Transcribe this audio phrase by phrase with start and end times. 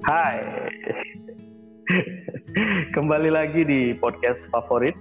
[0.00, 0.40] Hai.
[2.96, 4.96] Kembali lagi di podcast favorit.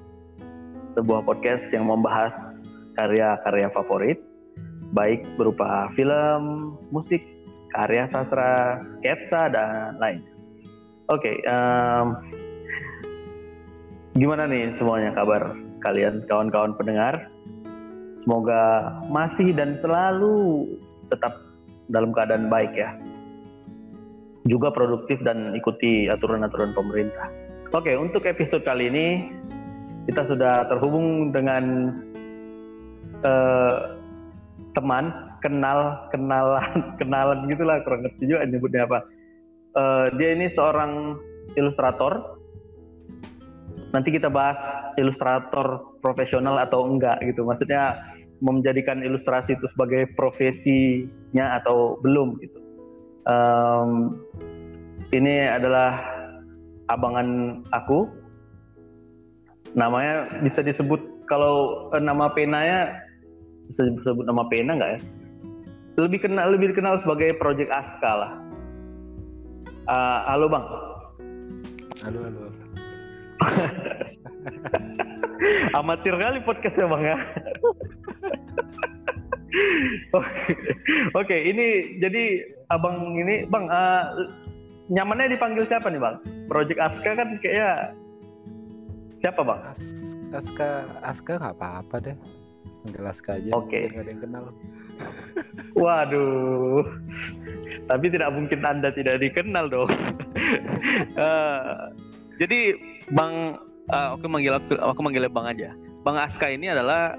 [1.00, 2.36] Sebuah podcast yang membahas
[3.00, 4.20] karya-karya favorit,
[4.92, 7.24] baik berupa film, musik,
[7.72, 10.20] karya sastra, sketsa dan lain.
[11.08, 12.20] Oke, um,
[14.20, 17.32] gimana nih semuanya kabar kalian kawan-kawan pendengar?
[18.20, 20.68] Semoga masih dan selalu
[21.08, 21.40] tetap
[21.88, 23.00] dalam keadaan baik ya
[24.48, 27.28] juga produktif dan ikuti aturan-aturan pemerintah.
[27.76, 29.08] Oke, untuk episode kali ini
[30.08, 31.94] kita sudah terhubung dengan
[33.22, 34.00] uh,
[34.74, 35.12] teman,
[35.44, 36.66] kenal, kenalan,
[37.02, 39.00] kenalan gitulah kurang ngerti juga nyebutnya apa.
[39.78, 41.20] Uh, dia ini seorang
[41.54, 42.40] ilustrator.
[43.90, 44.62] Nanti kita bahas
[45.02, 47.42] ilustrator profesional atau enggak gitu.
[47.46, 47.98] Maksudnya
[48.40, 52.59] menjadikan ilustrasi itu sebagai profesinya atau belum gitu
[53.28, 54.20] um,
[55.12, 56.00] ini adalah
[56.88, 58.08] abangan aku.
[59.76, 62.96] Namanya bisa disebut kalau uh, nama penanya
[63.70, 65.00] bisa disebut nama pena nggak ya?
[66.00, 68.32] Lebih kenal lebih dikenal sebagai Project Aska lah.
[69.90, 70.66] Uh, halo bang.
[72.00, 72.42] Halo halo
[75.80, 77.18] amatir kali podcastnya bang ya.
[81.20, 84.30] Oke, ini jadi abang ini bang uh,
[84.94, 86.16] nyamannya dipanggil siapa nih bang?
[86.50, 87.94] Project Aska kan kayaknya
[89.22, 89.62] siapa bang?
[90.30, 92.16] Aska Aska nggak apa-apa deh,
[92.86, 93.50] panggil Aska aja.
[93.58, 93.90] Oke.
[93.90, 93.98] Okay.
[93.98, 94.46] ada yang kenal.
[95.82, 96.84] Waduh,
[97.88, 99.90] tapi tidak mungkin anda tidak dikenal dong.
[101.18, 101.90] uh,
[102.42, 102.78] jadi
[103.10, 103.58] bang,
[103.90, 105.70] uh, aku manggil aku, aku manggilnya bang aja.
[106.06, 107.18] Bang Aska ini adalah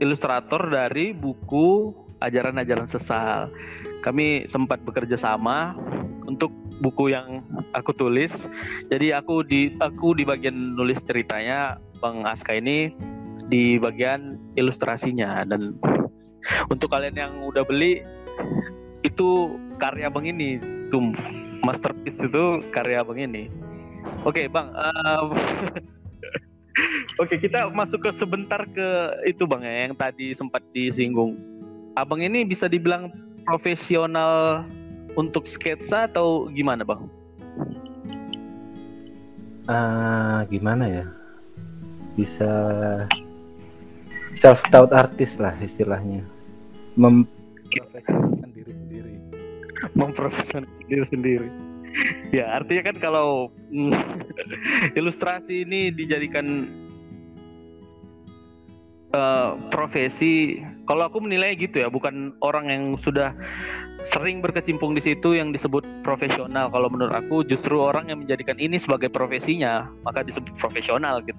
[0.00, 3.50] ilustrator dari buku ajaran-ajaran sesal.
[4.00, 5.76] Kami sempat bekerja sama
[6.24, 7.44] untuk buku yang
[7.76, 8.48] aku tulis.
[8.88, 12.92] Jadi aku di aku di bagian nulis ceritanya, Bang Aska ini
[13.48, 15.76] di bagian ilustrasinya dan
[16.72, 18.04] untuk kalian yang udah beli
[19.04, 21.12] itu karya Bang ini tuh
[21.64, 23.48] masterpiece itu karya Bang ini.
[24.24, 24.72] Oke, okay, Bang.
[24.72, 25.36] Uh,
[27.20, 28.88] Oke, kita masuk ke sebentar ke
[29.28, 31.36] itu Bang ya yang tadi sempat disinggung.
[31.98, 33.12] Abang ini bisa dibilang
[33.50, 34.62] profesional
[35.18, 37.10] untuk sketsa atau gimana, Bang?
[39.66, 41.06] Uh, gimana ya?
[42.14, 42.50] Bisa
[44.38, 46.22] self taught artis lah istilahnya.
[46.94, 49.14] Memprofesionalkan diri sendiri.
[49.98, 51.50] Memprofesionalkan diri sendiri
[52.30, 53.94] ya artinya kan kalau mm,
[54.98, 56.70] ilustrasi ini dijadikan
[59.14, 63.30] uh, profesi kalau aku menilai gitu ya bukan orang yang sudah
[64.02, 66.66] sering berkecimpung di situ yang disebut profesional.
[66.66, 71.38] Kalau menurut aku justru orang yang menjadikan ini sebagai profesinya maka disebut profesional gitu.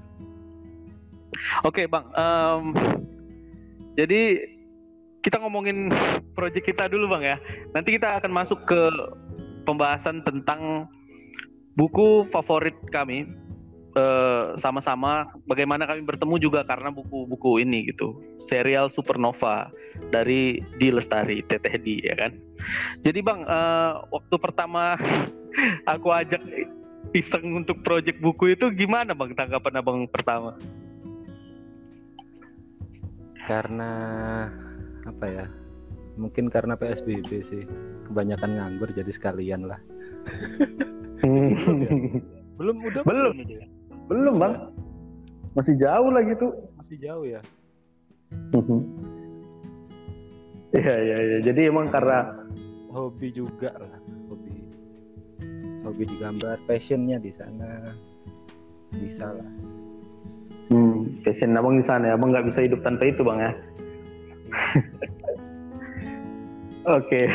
[1.68, 2.72] Oke okay, bang um,
[4.00, 4.40] jadi
[5.20, 5.92] kita ngomongin
[6.32, 7.38] proyek kita dulu bang ya.
[7.76, 8.88] Nanti kita akan masuk ke
[9.68, 10.88] pembahasan tentang
[11.76, 13.28] buku favorit kami
[13.96, 18.16] uh, sama-sama bagaimana kami bertemu juga karena buku-buku ini gitu.
[18.44, 19.72] Serial Supernova
[20.12, 22.32] dari Di Lestari Teteh Di ya kan?
[23.04, 24.96] Jadi bang uh, waktu pertama
[25.94, 26.42] aku ajak
[27.12, 30.56] iseng untuk project buku itu gimana bang tanggapan abang pertama?
[33.48, 33.92] Karena
[35.02, 35.46] apa ya
[36.16, 37.64] mungkin karena PSBB sih.
[38.12, 39.80] Kebanyakan nganggur jadi sekalian lah.
[42.62, 43.42] Belum udah belum.
[43.42, 43.81] belum,
[44.12, 44.56] belum bang
[45.56, 47.40] masih jauh lagi tuh masih jauh ya
[50.72, 51.38] Iya iya iya.
[51.44, 52.32] Jadi emang karena
[52.92, 53.96] hobi juga lah,
[54.32, 54.56] hobi
[55.84, 57.92] hobi digambar, passionnya di sana
[58.96, 59.52] bisa lah.
[60.72, 62.16] Hmm, passion abang di sana ya.
[62.16, 63.52] Abang nggak bisa hidup tanpa itu bang ya.
[66.98, 67.28] Oke.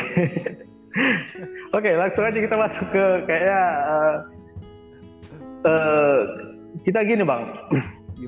[1.77, 4.15] Oke, langsung aja kita masuk ke kayaknya uh,
[5.69, 6.19] uh,
[6.83, 7.43] kita gini bang.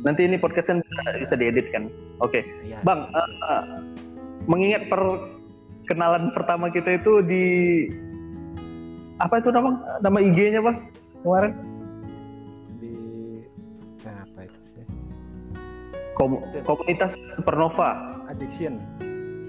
[0.06, 1.90] Nanti ini podcastnya bisa, bisa diedit kan.
[2.22, 2.44] Oke, okay.
[2.66, 3.10] ya, bang.
[3.10, 3.64] Uh, uh,
[4.46, 7.46] mengingat perkenalan pertama kita itu di
[9.20, 10.78] apa itu nama nama IG-nya bang
[11.26, 11.54] kemarin?
[12.80, 12.94] Di
[14.06, 14.84] apa itu sih?
[16.16, 18.22] Kom komunitas Supernova.
[18.30, 18.78] Addiction.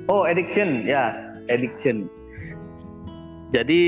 [0.08, 1.12] Oh, addiction ya
[1.52, 2.08] addiction.
[3.52, 3.80] Jadi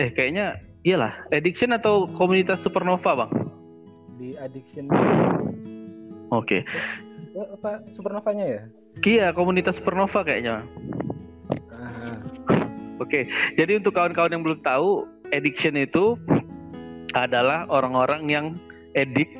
[0.00, 3.32] eh kayaknya iyalah addiction atau komunitas supernova bang?
[4.20, 4.84] Di addiction.
[6.28, 6.60] Oke.
[6.60, 6.60] Okay.
[7.32, 8.62] Eh, apa supernovanya ya?
[9.00, 10.60] Iya komunitas supernova kayaknya.
[13.00, 13.56] Oke, okay.
[13.56, 16.20] jadi untuk kawan-kawan yang belum tahu, addiction itu
[17.16, 18.46] adalah orang-orang yang
[18.92, 19.32] edik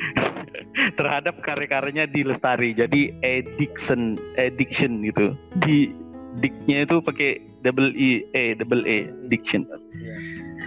[0.98, 2.72] terhadap karya-karyanya di Lestari.
[2.72, 5.36] Jadi addiction, addiction gitu.
[5.60, 5.92] Di
[6.40, 9.68] diknya itu pakai double e, e double e, addiction.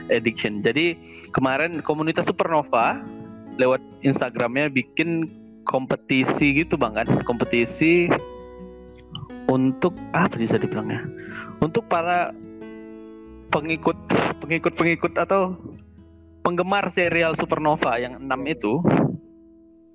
[0.09, 0.63] Addiction.
[0.63, 0.97] Jadi
[1.31, 3.01] kemarin komunitas Supernova
[3.57, 5.27] lewat Instagramnya bikin
[5.67, 8.07] kompetisi gitu bang kan, kompetisi
[9.47, 11.03] untuk apa bisa dibilangnya?
[11.59, 12.31] Untuk para
[13.51, 13.95] pengikut
[14.43, 15.55] pengikut pengikut atau
[16.43, 18.79] penggemar serial Supernova yang enam itu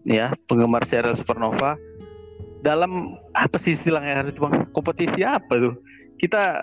[0.04, 1.78] ya penggemar serial Supernova
[2.62, 5.74] dalam apa sih istilahnya itu bang kompetisi apa tuh
[6.18, 6.62] kita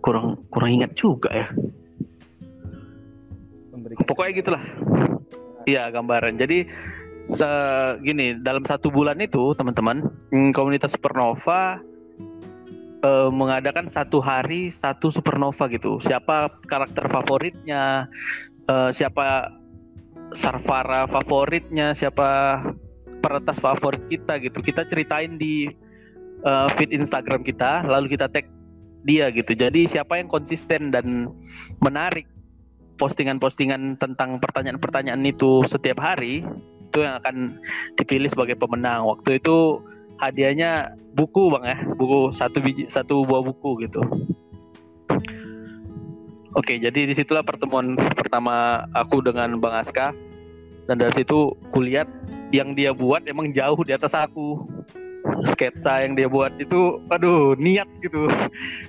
[0.00, 1.46] kurang kurang ingat juga ya
[4.04, 4.62] pokoknya gitulah
[5.64, 6.68] iya gambaran jadi
[7.18, 11.82] segini dalam satu bulan itu teman-teman mm, komunitas Supernova
[13.02, 16.02] uh, mengadakan satu hari satu supernova gitu.
[16.02, 18.06] Siapa karakter favoritnya,
[18.70, 19.54] uh, siapa
[20.36, 22.60] Sarfara favoritnya, siapa
[23.24, 24.60] peretas favorit kita gitu.
[24.60, 25.72] Kita ceritain di
[26.44, 28.44] uh, feed Instagram kita, lalu kita tag
[29.06, 29.54] dia gitu.
[29.54, 31.30] Jadi siapa yang konsisten dan
[31.82, 32.26] menarik
[32.98, 36.42] postingan-postingan tentang pertanyaan-pertanyaan itu setiap hari
[36.88, 37.58] itu yang akan
[37.94, 39.06] dipilih sebagai pemenang.
[39.06, 39.78] Waktu itu
[40.18, 44.02] hadiahnya buku bang ya buku satu biji satu buah buku gitu
[46.54, 50.14] oke jadi di situlah pertemuan pertama aku dengan bang Aska
[50.90, 52.10] dan dari situ kulihat
[52.50, 54.66] yang dia buat emang jauh di atas aku
[55.52, 58.28] sketsa yang dia buat itu aduh niat gitu.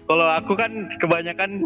[0.07, 1.63] Kalau aku kan kebanyakan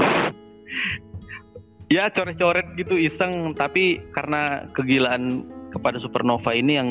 [1.92, 3.54] ya coret-coret gitu iseng.
[3.54, 6.90] Tapi karena kegilaan kepada supernova ini yang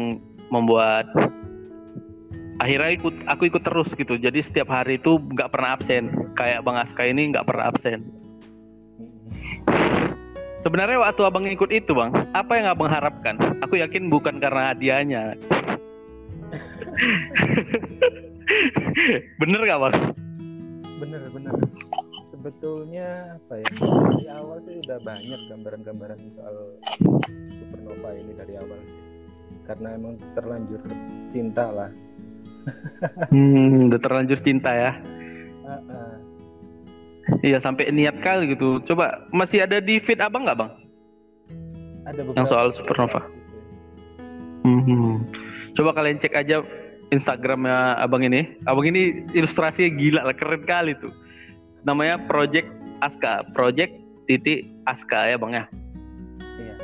[0.50, 1.06] membuat
[2.62, 4.14] akhirnya ikut aku ikut terus gitu.
[4.18, 6.32] Jadi setiap hari itu nggak pernah absen.
[6.38, 8.06] Kayak bang Aska ini nggak pernah absen.
[10.62, 13.34] Sebenarnya waktu abang ikut itu bang apa yang abang harapkan?
[13.66, 15.34] Aku yakin bukan karena hadiahnya
[19.40, 19.96] bener gak bang
[21.02, 21.52] bener bener
[22.30, 26.56] sebetulnya apa ya dari awal sih udah banyak gambaran-gambaran soal
[27.50, 28.78] supernova ini dari awal
[29.66, 30.80] karena emang terlanjur
[31.30, 31.90] cinta lah
[33.34, 34.92] hmm, udah terlanjur cinta ya.
[37.42, 38.82] Iya sampai niat kali gitu.
[38.82, 40.70] Coba masih ada di feed abang nggak bang?
[42.06, 42.38] Ada beberapa.
[42.38, 43.20] Yang soal supernova.
[44.62, 45.26] Hmm.
[45.74, 46.62] Coba kalian cek aja
[47.12, 48.56] Instagramnya abang ini.
[48.64, 51.12] Abang ini ilustrasinya gila lah, keren kali tuh.
[51.84, 52.66] Namanya Project
[53.04, 53.92] Aska, Project
[54.24, 55.64] titik Aska ya bang ya.
[56.56, 56.74] Iya.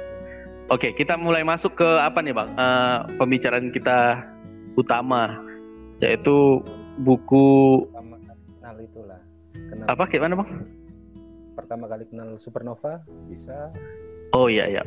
[0.69, 2.53] Oke, kita mulai masuk ke apa nih bang?
[2.61, 4.21] Uh, pembicaraan kita
[4.79, 5.43] utama
[5.99, 6.63] yaitu
[7.03, 9.21] buku pertama kenal itulah
[9.55, 10.51] kenal apa gimana bang
[11.59, 13.75] pertama kali kenal supernova bisa
[14.39, 14.83] oh iya iya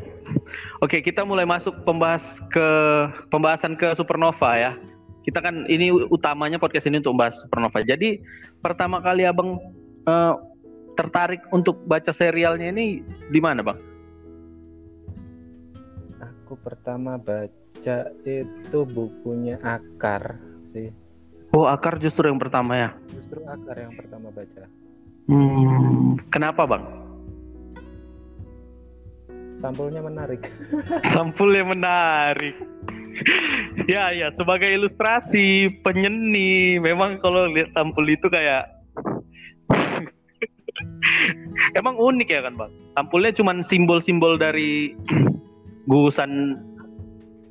[0.79, 2.67] oke kita mulai masuk pembahas ke
[3.27, 4.71] pembahasan ke supernova ya
[5.21, 8.21] kita kan ini utamanya podcast ini untuk membahas supernova jadi
[8.61, 9.61] pertama kali abang
[10.09, 10.33] uh,
[10.97, 13.79] tertarik untuk baca serialnya ini di mana bang
[16.19, 20.89] aku pertama baca itu bukunya akar sih
[21.51, 22.89] Oh, akar justru yang pertama ya?
[23.11, 24.71] Justru akar yang pertama baca.
[25.27, 26.83] Hmm, kenapa bang?
[29.59, 30.47] Sampulnya menarik.
[31.11, 32.55] Sampulnya menarik.
[33.93, 38.81] ya ya, sebagai ilustrasi penyeni, memang kalau lihat sampul itu kayak
[41.79, 42.71] Emang unik ya kan bang?
[42.95, 44.95] Sampulnya cuma simbol-simbol dari
[45.89, 46.57] gugusan.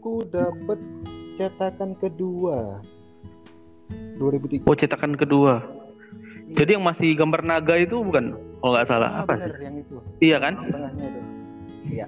[0.01, 0.81] Ku dapat
[1.37, 2.81] cetakan kedua
[4.21, 4.69] 2003.
[4.69, 5.65] Oh cetakan kedua.
[6.51, 6.65] Iya.
[6.65, 8.35] Jadi yang masih gambar naga itu bukan?
[8.61, 9.53] Kalau nggak salah ah, apa sih?
[9.61, 9.95] Yang itu.
[10.21, 10.55] Iya kan?
[10.69, 11.21] Tengahnya itu.
[11.91, 12.07] Iya.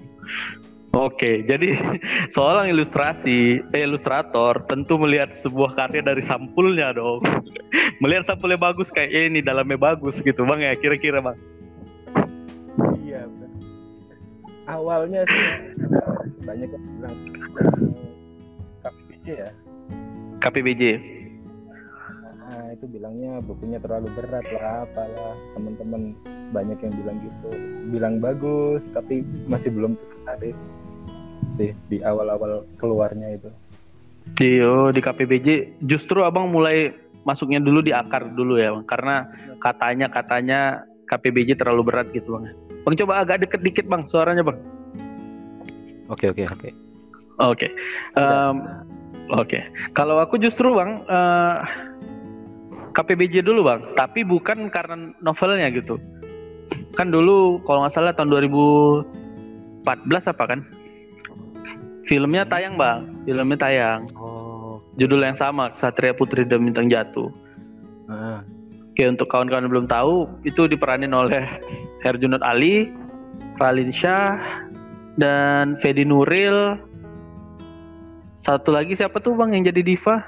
[0.93, 1.81] Oke, jadi
[2.35, 7.25] seorang ilustrasi, eh, ilustrator tentu melihat sebuah karya dari sampulnya dong.
[8.05, 11.39] melihat sampulnya bagus kayak eh, ini dalamnya bagus gitu bang ya kira-kira bang.
[13.01, 13.51] Iya benar.
[14.69, 15.47] Awalnya sih
[16.45, 17.17] banyak yang bilang
[18.85, 19.51] KPBJ ya.
[20.45, 20.83] KPBJ
[22.53, 26.13] nah itu bilangnya bukunya terlalu berat lah apalah teman-teman
[26.53, 27.51] banyak yang bilang gitu
[27.89, 30.53] bilang bagus tapi masih belum tertarik
[31.57, 33.51] sih di awal-awal keluarnya itu.
[34.39, 36.95] Iyo di KPBJ justru abang mulai
[37.27, 38.87] masuknya dulu di akar dulu ya bang.
[38.87, 39.17] Karena
[39.59, 40.61] katanya katanya
[41.11, 42.55] KPBJ terlalu berat gitu bang.
[42.83, 44.59] Bang coba agak deket dikit bang suaranya bang.
[46.11, 46.71] Oke oke oke.
[47.41, 47.69] Oke.
[49.33, 49.59] Oke.
[49.97, 51.65] Kalau aku justru bang uh,
[52.93, 55.99] KPBJ dulu bang, tapi bukan karena novelnya gitu.
[56.93, 58.29] kan dulu kalau nggak salah tahun
[59.89, 60.61] 2014 apa kan?
[62.07, 64.11] Filmnya tayang bang, filmnya tayang.
[64.19, 64.83] Oh.
[64.99, 67.31] Judul yang sama, Satria Putri dan Bintang Jatuh.
[68.11, 68.43] Ah.
[68.93, 71.49] Oke untuk kawan-kawan yang belum tahu, itu diperanin oleh
[72.05, 72.93] Herjunot Ali,
[73.57, 74.37] Ralin Shah,
[75.17, 76.77] dan Fedi Nuril.
[78.43, 80.21] Satu lagi siapa tuh bang yang jadi diva?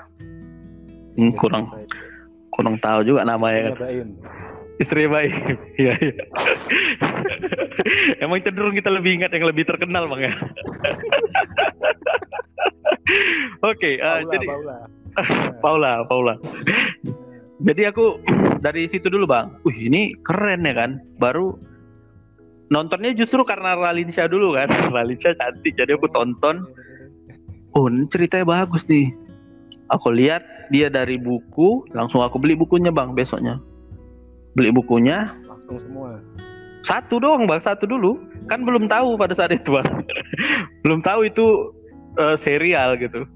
[1.19, 1.71] Hmm, kurang
[2.55, 4.15] kurang tahu juga namanya kan.
[4.85, 5.33] Istri baik.
[5.81, 6.25] Iya iya.
[8.23, 10.35] Emang cenderung kita lebih ingat yang lebih terkenal bang ya.
[13.71, 14.77] Oke, eh, Paula, jadi Paula.
[15.65, 16.35] Paula, Paula.
[17.65, 18.21] Jadi aku
[18.61, 19.51] dari situ dulu bang.
[19.65, 21.01] Wih ini keren ya kan.
[21.17, 21.59] Baru
[22.69, 24.69] nontonnya justru karena Ralinsya dulu kan.
[24.93, 25.75] Ralinsya cantik.
[25.75, 26.63] Jadi aku tonton.
[27.75, 29.11] Oh ini ceritanya bagus nih.
[29.91, 31.83] Aku lihat dia dari buku.
[31.93, 33.59] Langsung aku beli bukunya bang besoknya.
[34.55, 35.27] Beli bukunya.
[35.47, 36.23] Langsung semua.
[36.87, 37.61] Satu doang bang.
[37.63, 38.23] Satu dulu.
[38.47, 39.87] Kan belum tahu pada saat itu bang.
[40.87, 41.75] belum tahu itu
[42.19, 43.27] eh, serial gitu.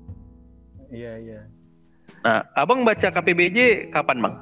[0.89, 1.41] Iya, iya.
[2.25, 4.37] Nah abang baca KPBJ kapan bang?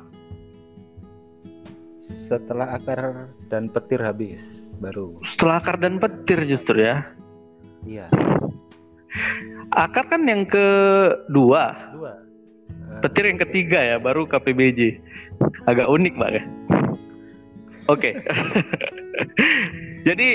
[2.06, 5.16] Setelah akar dan petir habis baru.
[5.22, 7.06] Setelah akar dan petir justru ya.
[7.86, 8.10] Iya.
[9.76, 12.12] Akar kan yang kedua, Dua.
[12.86, 15.02] Ah, petir yang ketiga ya, baru KPBJ.
[15.66, 16.44] Agak unik bang ya.
[17.90, 18.18] Oke.
[20.08, 20.28] Jadi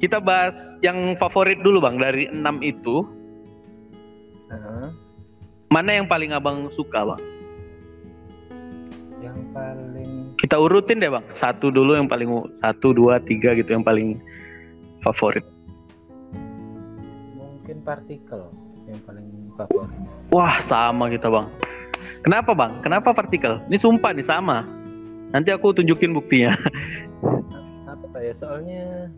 [0.00, 3.04] kita bahas yang favorit dulu bang dari enam itu.
[4.52, 4.92] Ah,
[5.72, 7.22] Mana yang paling abang suka bang?
[9.26, 11.24] yang paling Kita urutin deh bang.
[11.34, 12.28] Satu dulu yang paling
[12.62, 14.20] satu, dua, tiga gitu yang paling
[15.02, 15.42] favorit.
[17.34, 18.46] mungkin partikel
[18.86, 19.26] yang paling
[19.58, 19.98] favorit.
[20.30, 21.46] Wah sama kita bang.
[22.26, 22.82] Kenapa bang?
[22.82, 23.62] Kenapa partikel?
[23.70, 24.66] Ini sumpah nih sama.
[25.30, 26.58] Nanti aku tunjukin buktinya.
[27.94, 28.34] Apa ya?
[28.34, 29.14] Soalnya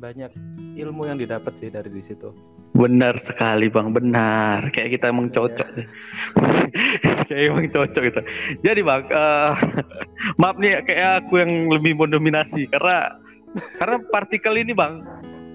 [0.00, 0.32] banyak
[0.80, 2.32] ilmu yang didapat sih dari di situ.
[2.72, 4.72] Benar sekali bang, benar.
[4.72, 5.88] Kayak kita emang cocok deh.
[7.28, 8.20] kayak emang cocok gitu.
[8.64, 9.52] Jadi bang, eh,
[10.40, 13.20] maaf nih kayak aku yang lebih mendominasi karena
[13.76, 15.04] karena partikel ini bang,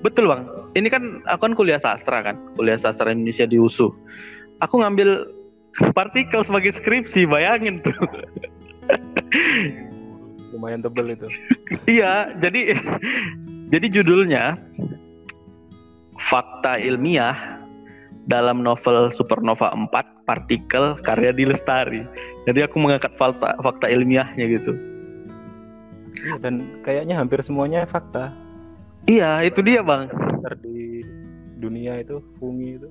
[0.05, 0.45] betul bang.
[0.77, 3.89] Ini kan aku kan kuliah sastra kan, kuliah sastra Indonesia di USU.
[4.61, 5.36] Aku ngambil
[5.93, 7.93] partikel sebagai skripsi, bayangin tuh.
[10.55, 11.27] Lumayan tebel itu.
[11.85, 12.79] Iya, jadi
[13.67, 14.57] jadi judulnya
[16.17, 17.61] Fakta Ilmiah
[18.27, 22.03] dalam novel Supernova 4 Partikel karya di Lestari.
[22.43, 24.75] Jadi aku mengangkat fakta fakta ilmiahnya gitu.
[26.17, 28.35] Iya, dan kayaknya hampir semuanya fakta.
[29.07, 30.11] Iya, itu dia, Bang.
[30.59, 30.99] Di
[31.57, 32.89] dunia itu fungi itu.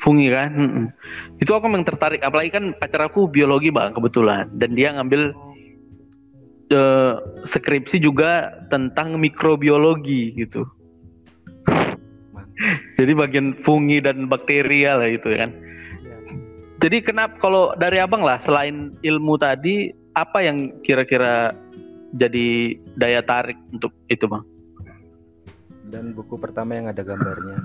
[0.00, 0.50] Fungi kan?
[1.42, 5.34] Itu aku memang tertarik apalagi kan pacar aku biologi, Bang, kebetulan dan dia ngambil
[6.70, 10.64] eh, skripsi juga tentang mikrobiologi gitu.
[12.96, 15.52] Jadi bagian fungi dan bakteria lah itu kan.
[15.52, 16.16] Iya.
[16.80, 21.52] Jadi kenapa kalau dari abang lah selain ilmu tadi apa yang kira-kira
[22.16, 24.44] jadi daya tarik untuk itu bang?
[25.86, 27.60] Dan buku pertama yang ada gambarnya.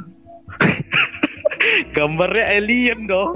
[1.95, 3.33] Gambarnya alien dong.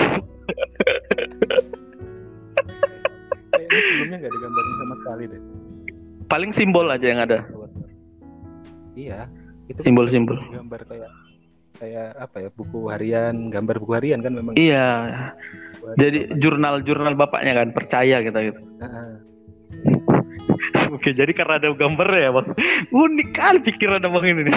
[3.55, 5.41] Kayaknya sebelumnya nggak ada gambarnya sama sekali deh.
[6.25, 7.37] Paling simbol aja yang ada.
[8.95, 9.29] Iya.
[9.65, 10.37] Itu Simbol-simbol.
[10.53, 11.11] gambar kayak
[11.75, 14.87] kayak apa ya buku harian gambar buku harian kan memang Iya.
[15.97, 18.61] Jadi jurnal-jurnal bapaknya kan percaya kita gitu.
[18.79, 19.19] Nah,
[20.95, 22.47] Oke, jadi karena ada gambarnya ya bang.
[22.93, 24.55] Unik kali pikiran abang ini nih.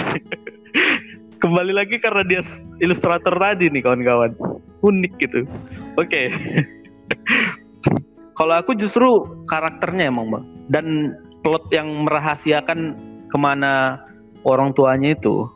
[1.39, 2.41] Kembali lagi karena dia
[2.83, 4.35] ilustrator tadi nih kawan-kawan.
[4.83, 5.47] Unik gitu.
[5.95, 6.27] Oke.
[8.39, 10.45] Kalau aku justru karakternya emang bang.
[10.67, 10.85] Dan
[11.43, 12.99] plot yang merahasiakan
[13.31, 14.03] ke mana
[14.43, 15.47] orang tuanya itu.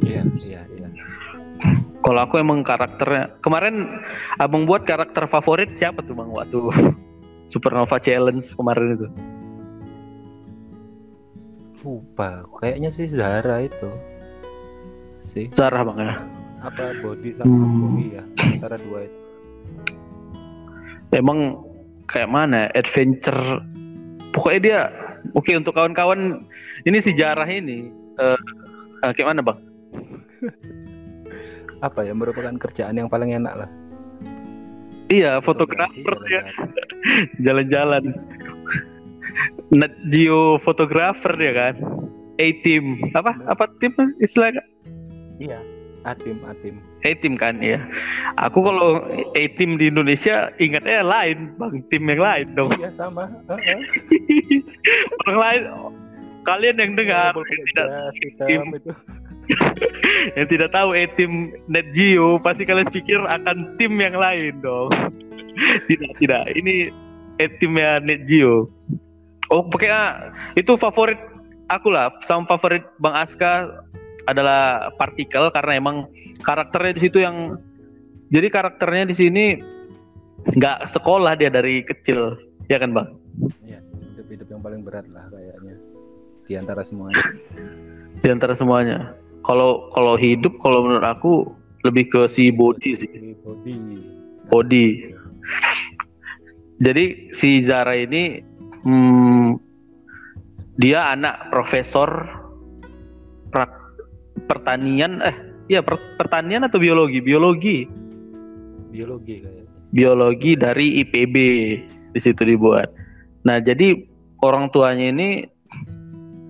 [0.00, 0.88] iya iya iya
[2.04, 3.40] Kalau aku emang karakternya.
[3.40, 4.04] Kemarin
[4.40, 6.68] abang buat karakter favorit siapa tuh bang waktu
[7.52, 9.08] Supernova Challenge kemarin itu?
[11.80, 13.90] Lupa kayaknya sih Zara itu.
[15.30, 15.46] Sih.
[15.54, 16.14] Sarah bang ya.
[16.60, 17.96] apa body sama Hmm.
[17.96, 19.18] body ya antara dua itu.
[21.10, 21.56] Emang
[22.04, 23.64] kayak mana ya, adventure?
[24.30, 24.80] Pokoknya dia
[25.32, 26.44] oke untuk kawan-kawan
[26.84, 27.88] ini sejarah ini
[28.20, 28.38] eh
[29.02, 29.58] eh, kayak mana bang?
[31.86, 33.70] Apa ya merupakan kerjaan yang paling enak lah.
[35.08, 36.42] Iya fotografer dia
[37.48, 38.04] Jalan-jalan.
[39.74, 41.74] Nat Geo fotografer dia kan
[42.40, 44.62] A team apa apa tim istilahnya
[45.40, 45.60] iya
[46.08, 46.80] Atim, Atim.
[47.04, 47.76] A-Team kan ya.
[48.40, 49.04] Aku kalau
[49.36, 51.84] A-Team di Indonesia ingatnya lain, Bang.
[51.92, 52.72] Tim yang lain dong.
[52.80, 53.28] Iya sama.
[53.52, 53.80] Heeh.
[55.28, 55.62] Orang lain
[56.48, 57.88] kalian yang dengar Walaupun yang tidak
[58.80, 58.92] itu.
[60.40, 61.32] yang tidak tahu A-Team
[61.68, 64.88] Net Geo pasti kalian pikir akan tim yang lain dong.
[65.88, 66.48] tidak, tidak.
[66.56, 66.88] Ini
[67.44, 68.72] A-Teamnya Net Geo.
[69.50, 71.18] Oh, pokoknya itu favorit
[71.66, 72.14] aku lah.
[72.26, 73.82] Sama favorit Bang Aska
[74.30, 75.96] adalah partikel karena emang
[76.46, 77.58] karakternya di situ yang
[78.30, 79.44] jadi karakternya di sini
[80.54, 82.38] nggak sekolah dia dari kecil
[82.70, 83.08] ya kan bang
[83.64, 83.80] Iya,
[84.14, 85.76] hidup-hidup yang paling berat lah kayaknya
[86.46, 87.20] di antara semuanya.
[88.20, 89.14] di antara semuanya
[89.46, 91.32] kalau kalau hidup kalau menurut aku
[91.86, 93.76] lebih ke si body sih body.
[94.52, 94.86] body
[96.80, 98.44] jadi si Zara ini
[98.84, 99.58] hmm,
[100.80, 102.08] dia anak profesor
[103.52, 104.00] prak-
[104.48, 105.36] pertanian eh
[105.68, 107.78] iya per- pertanian atau biologi biologi
[108.90, 109.70] Biologi kayaknya.
[109.94, 111.36] biologi dari IPB
[112.10, 112.90] di situ dibuat.
[113.46, 113.94] Nah, jadi
[114.42, 115.46] orang tuanya ini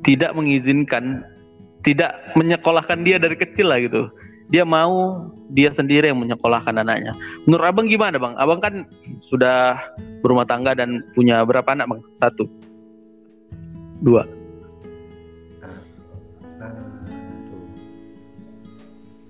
[0.01, 1.21] tidak mengizinkan
[1.85, 4.09] tidak menyekolahkan dia dari kecil lah gitu.
[4.51, 7.15] Dia mau dia sendiri yang menyekolahkan anaknya.
[7.47, 8.35] Menurut Abang gimana, Bang?
[8.35, 8.87] Abang kan
[9.23, 9.79] sudah
[10.23, 12.01] berumah tangga dan punya berapa anak, Bang?
[12.19, 12.51] Satu.
[14.03, 14.27] Dua.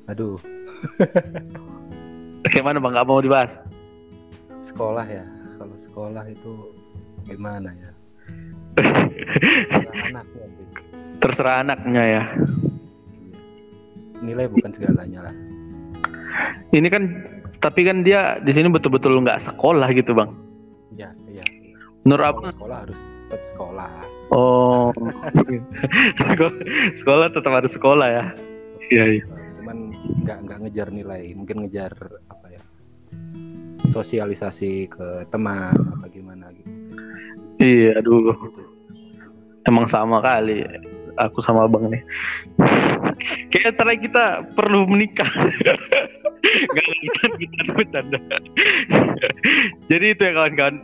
[0.09, 0.37] Aduh.
[0.37, 0.37] Aduh,
[2.49, 2.97] Bagaimana, Bang?
[2.97, 3.53] Gak mau dibahas?
[4.71, 5.27] sekolah ya.
[5.59, 6.53] Kalau sekolah itu
[7.27, 7.91] gimana ya?
[9.69, 10.47] Terserah anaknya.
[11.21, 12.23] Terserah anaknya ya.
[14.21, 14.27] Iya.
[14.29, 15.35] Nilai bukan segalanya lah.
[16.71, 17.03] Ini kan
[17.61, 20.37] tapi kan dia di sini betul-betul nggak sekolah gitu, Bang.
[20.95, 21.45] Iya, iya.
[22.05, 23.91] Menurut Kalau Abang sekolah harus tetap sekolah.
[24.31, 24.89] Oh,
[27.01, 28.25] sekolah tetap harus sekolah ya.
[28.89, 29.25] Iya, iya.
[29.61, 29.77] Cuman
[30.25, 31.93] nggak nggak ngejar nilai, mungkin ngejar
[32.31, 32.63] apa ya?
[33.91, 36.71] Sosialisasi ke teman apa gimana gitu.
[37.61, 38.63] Iya, aduh, Gitu.
[39.69, 40.65] emang sama kali.
[41.21, 42.01] Aku sama abang nih.
[43.53, 44.25] Kayak lagi kita
[44.57, 45.29] perlu menikah.
[46.73, 48.19] Gak bercanda, bercanda, bercanda.
[49.93, 50.77] Jadi itu ya kawan-kawan.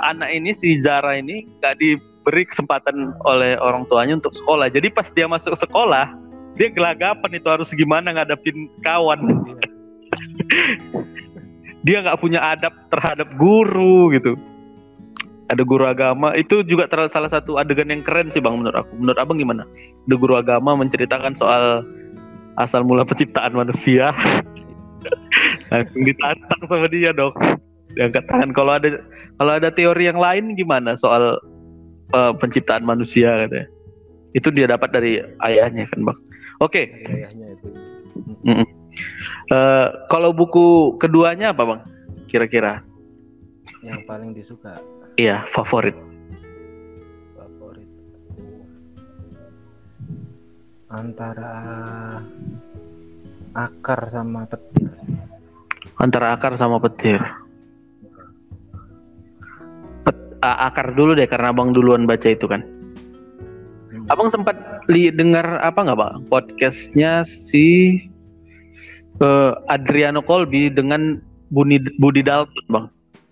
[0.00, 4.72] Anak ini si Zara ini gak diberi kesempatan oleh orang tuanya untuk sekolah.
[4.72, 6.16] Jadi pas dia masuk sekolah,
[6.56, 9.20] dia gelagapan itu harus gimana ngadapin kawan.
[9.44, 9.68] Iya.
[11.86, 14.34] dia nggak punya adab terhadap guru gitu
[15.46, 16.34] ada guru agama.
[16.34, 18.92] Itu juga salah satu adegan yang keren sih bang menurut aku.
[18.98, 19.62] Menurut abang gimana?
[20.06, 21.86] Ada guru agama menceritakan soal
[22.58, 24.10] asal mula penciptaan manusia.
[25.70, 27.34] Langsung ditantang sama dia dong
[27.96, 28.50] diangkat tangan.
[28.52, 28.88] Kalau ada
[29.40, 31.38] kalau ada teori yang lain gimana soal
[32.12, 33.68] eh, penciptaan manusia katanya?
[34.36, 36.18] Itu dia dapat dari ayahnya kan bang?
[36.60, 36.82] Oke.
[37.08, 37.68] Ayahnya itu.
[39.52, 41.80] eh, kalau buku keduanya apa bang?
[42.26, 42.84] Kira-kira.
[43.82, 44.76] Yang paling disuka
[45.16, 45.96] iya favorit
[47.36, 47.90] favorit
[50.92, 51.52] antara
[53.56, 54.92] akar sama petir
[56.00, 57.20] antara akar sama petir.
[60.04, 62.62] Pet- a- akar dulu deh karena abang duluan baca itu kan.
[63.90, 64.12] Hmm.
[64.12, 64.56] Abang sempat
[64.92, 67.98] li dengar apa nggak bang podcastnya si
[69.18, 71.18] eh, Adriano Colby dengan
[71.50, 72.86] Budi, Budi Dalton bang,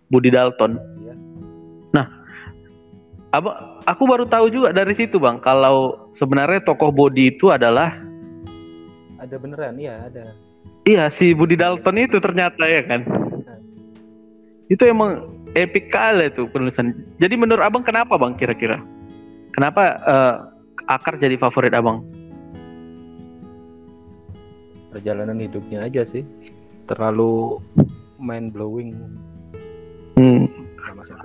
[0.09, 0.81] Budi Dalton.
[3.35, 7.91] Nah, abang, aku baru tahu juga dari situ bang kalau sebenarnya tokoh Bodi itu adalah
[9.19, 10.31] ada beneran iya ada
[10.87, 13.03] Iya si Budi Dalton itu ternyata ya kan.
[14.69, 16.93] Itu emang epic kali tuh penulisan.
[17.17, 18.85] Jadi menurut abang kenapa bang kira-kira?
[19.57, 20.35] Kenapa eh,
[20.93, 22.05] akar jadi favorit abang?
[24.95, 26.23] perjalanan hidupnya aja sih
[26.87, 27.59] terlalu
[28.23, 28.95] mind blowing
[30.15, 30.47] Hmm,
[31.05, 31.17] masuk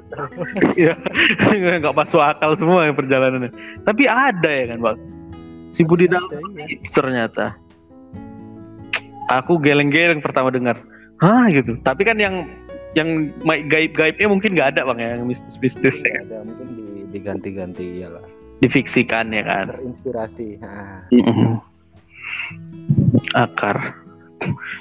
[0.81, 0.93] Iya,
[1.79, 3.51] nggak masuk akal semua yang perjalanannya.
[3.87, 4.97] Tapi ada ya kan bang.
[5.69, 6.19] Si Budi iya.
[6.67, 7.55] itu ternyata.
[9.29, 10.75] Aku geleng-geleng pertama dengar.
[11.21, 11.77] Hah gitu.
[11.85, 12.49] Tapi kan yang
[12.97, 16.25] yang gaib-gaibnya mungkin nggak ada bang ya, yang mistis-mistis ya.
[16.25, 18.25] ada mungkin di- diganti-ganti ya lah
[18.65, 19.77] Difiksikan ya kan.
[19.77, 21.61] nah, Mm-mm.
[23.37, 23.93] Akar.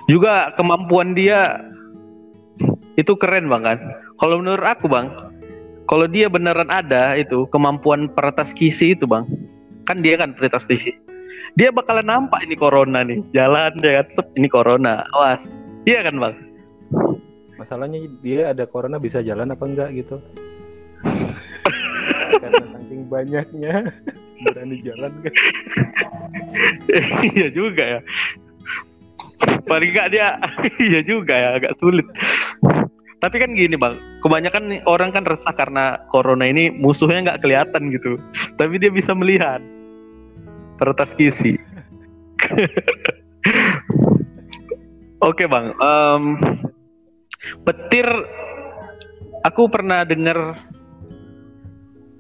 [0.09, 1.63] Juga kemampuan dia
[2.99, 3.79] itu keren bang kan.
[4.19, 5.11] Kalau menurut aku bang,
[5.87, 9.25] kalau dia beneran ada itu kemampuan peretas kisi itu bang,
[9.87, 10.95] kan dia kan peretas kisi.
[11.55, 15.47] Dia bakalan nampak ini corona nih, jalan dia kan, sep, ini corona, awas.
[15.87, 16.35] Iya kan bang?
[17.59, 20.23] masalahnya dia ada corona bisa jalan apa enggak gitu
[22.43, 23.75] karena saking banyaknya
[24.47, 25.35] berani jalan kan
[27.35, 28.01] iya juga ya.
[29.67, 30.39] paling nggak dia
[30.89, 32.07] iya juga ya agak sulit
[33.19, 37.91] tapi kan gini bang kebanyakan nih orang kan resah karena corona ini musuhnya nggak kelihatan
[37.95, 38.19] gitu.
[38.59, 39.63] Tapi dia bisa melihat.
[40.79, 41.59] Peretas kisi.
[45.29, 45.75] Oke bang.
[45.75, 46.23] Em,
[47.67, 48.07] petir
[49.43, 50.55] aku pernah dengar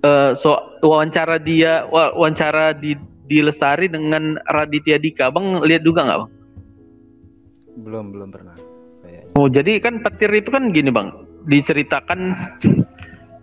[0.02, 2.98] eh, so wawancara dia wa- wawancara di
[3.30, 5.30] di Lestari dengan Raditya Dika.
[5.30, 6.32] Bang lihat juga nggak bang?
[7.78, 8.58] Belum belum pernah.
[9.38, 11.14] Oh, jadi kan petir itu kan gini, Bang.
[11.48, 12.20] Diceritakan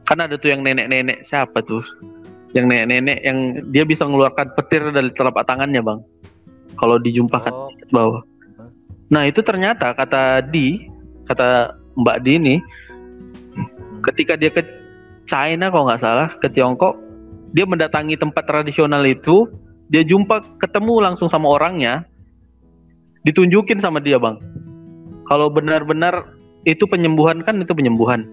[0.05, 1.81] kan ada tuh yang nenek-nenek siapa tuh?
[2.53, 3.37] Yang nenek-nenek yang
[3.73, 5.99] dia bisa mengeluarkan petir dari telapak tangannya, Bang.
[6.77, 8.21] Kalau dijumpakan oh bawah.
[9.09, 10.85] Nah, itu ternyata kata Di,
[11.25, 12.55] kata Mbak Di ini
[14.05, 14.61] ketika dia ke
[15.25, 16.93] China kalau nggak salah, ke Tiongkok,
[17.57, 19.49] dia mendatangi tempat tradisional itu,
[19.89, 22.05] dia jumpa ketemu langsung sama orangnya,
[23.25, 24.37] ditunjukin sama dia, Bang
[25.25, 26.29] kalau benar-benar
[26.65, 28.25] itu penyembuhan kan itu penyembuhan.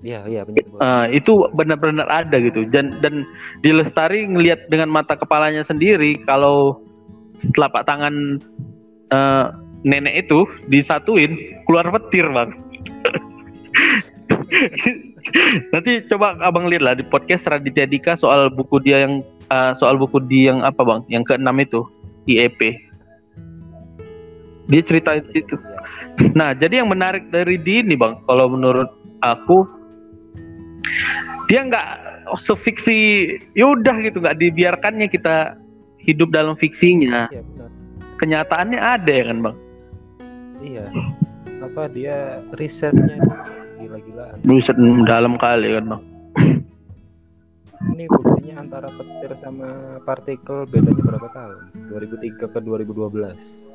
[0.00, 0.80] Iya iya penyembuhan.
[0.80, 2.64] Eh, itu benar-benar ada gitu.
[2.68, 3.24] Dan dan
[3.64, 6.80] di lestari ngelihat dengan mata kepalanya sendiri kalau
[7.56, 8.40] telapak tangan
[9.12, 9.46] eh,
[9.84, 12.52] nenek itu disatuin keluar petir bang.
[15.72, 19.96] Nanti coba abang lihat lah di podcast Raditya Dika soal buku dia yang eh, soal
[19.96, 21.00] buku di yang apa bang?
[21.08, 21.84] Yang keenam itu
[22.28, 22.89] IEP
[24.70, 25.58] dia cerita itu
[26.20, 26.36] Iya.
[26.36, 28.92] Nah, jadi yang menarik dari Dini, Bang, kalau menurut
[29.24, 29.64] aku
[31.48, 31.88] dia nggak
[32.38, 33.26] sefiksi
[33.58, 35.56] yaudah gitu nggak dibiarkannya kita
[36.00, 37.26] hidup dalam fiksinya.
[37.32, 37.68] iya benar
[38.20, 39.56] Kenyataannya ada ya kan, Bang?
[40.60, 40.86] iya
[41.60, 43.16] apa dia risetnya
[43.80, 44.76] gila-gilaan Buset
[45.08, 46.02] dalam kali kan, Bang.
[47.96, 51.56] ini buktinya antara petir sama partikel bedanya berapa tahun
[51.96, 53.69] 2003 ke 2012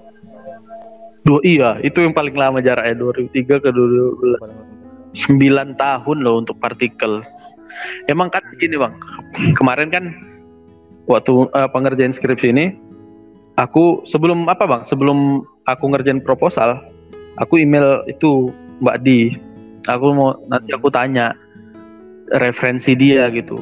[1.25, 4.37] Dua iya, itu yang paling lama jaraknya 2003 ke 2012.
[4.37, 4.75] Paling lama.
[5.15, 7.23] 9 tahun loh untuk partikel.
[8.11, 8.93] Emang kan gini bang,
[9.57, 10.05] kemarin kan
[11.07, 12.65] waktu eh, pengerjaan skripsi ini,
[13.57, 16.79] aku sebelum apa bang, sebelum aku ngerjain proposal,
[17.39, 18.51] aku email itu
[18.83, 19.33] Mbak Di,
[19.87, 21.35] aku mau nanti aku tanya
[22.37, 23.59] referensi dia gitu.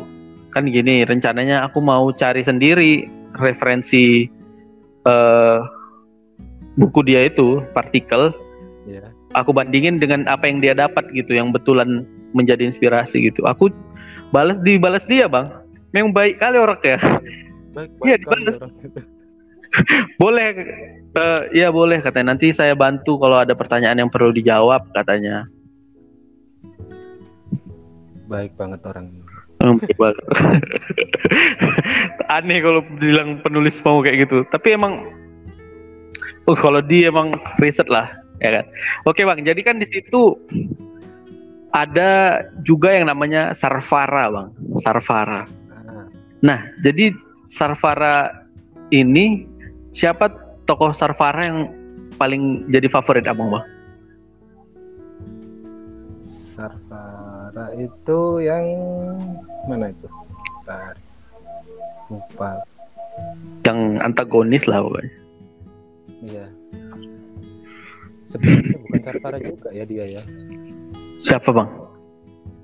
[0.53, 3.09] Kan gini, rencananya aku mau cari sendiri
[3.41, 4.29] referensi
[5.09, 5.59] eh,
[6.79, 8.33] buku dia itu partikel
[8.89, 13.45] ya aku bandingin dengan apa yang dia dapat gitu yang betulan menjadi inspirasi gitu.
[13.45, 13.69] Aku
[14.33, 15.49] balas dibalas dia bang.
[15.93, 16.97] Memang baik kali orangnya.
[17.73, 18.57] Baik Iya, kali dibalas.
[18.61, 18.73] orang
[20.21, 20.47] boleh
[21.17, 22.33] eh, iya boleh katanya.
[22.37, 25.49] Nanti saya bantu kalau ada pertanyaan yang perlu dijawab katanya.
[28.29, 29.09] Baik banget orang.
[32.35, 34.43] Aneh kalau bilang penulis mau kayak gitu.
[34.51, 35.07] Tapi emang
[36.47, 38.65] oh kalau dia emang riset lah ya kan
[39.07, 40.35] oke bang jadi kan di situ
[41.73, 44.49] ada juga yang namanya Sarvara bang
[44.83, 46.05] Sarvara Ah,
[46.43, 47.15] Nah, jadi
[47.47, 48.45] Sarvara
[48.91, 49.47] ini
[49.95, 50.27] siapa
[50.67, 51.59] tokoh Sarvara yang
[52.19, 53.65] paling jadi favorit abang bang?
[56.53, 58.65] Sarvara itu yang
[59.65, 60.07] mana itu
[60.61, 60.95] Bentar.
[62.11, 62.49] lupa
[63.65, 65.22] Yang antagonis lah pokoknya.
[66.23, 66.45] Iya
[68.23, 70.23] sebenarnya bukan Sarvara juga ya dia ya
[71.19, 71.69] Siapa bang?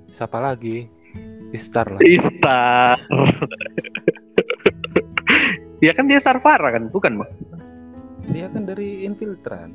[0.09, 0.83] siapa lagi
[1.49, 2.99] Istar lah Istar.
[5.79, 7.31] ya kan dia Sarvara kan, bukan bang?
[8.29, 9.71] dia kan dari infiltran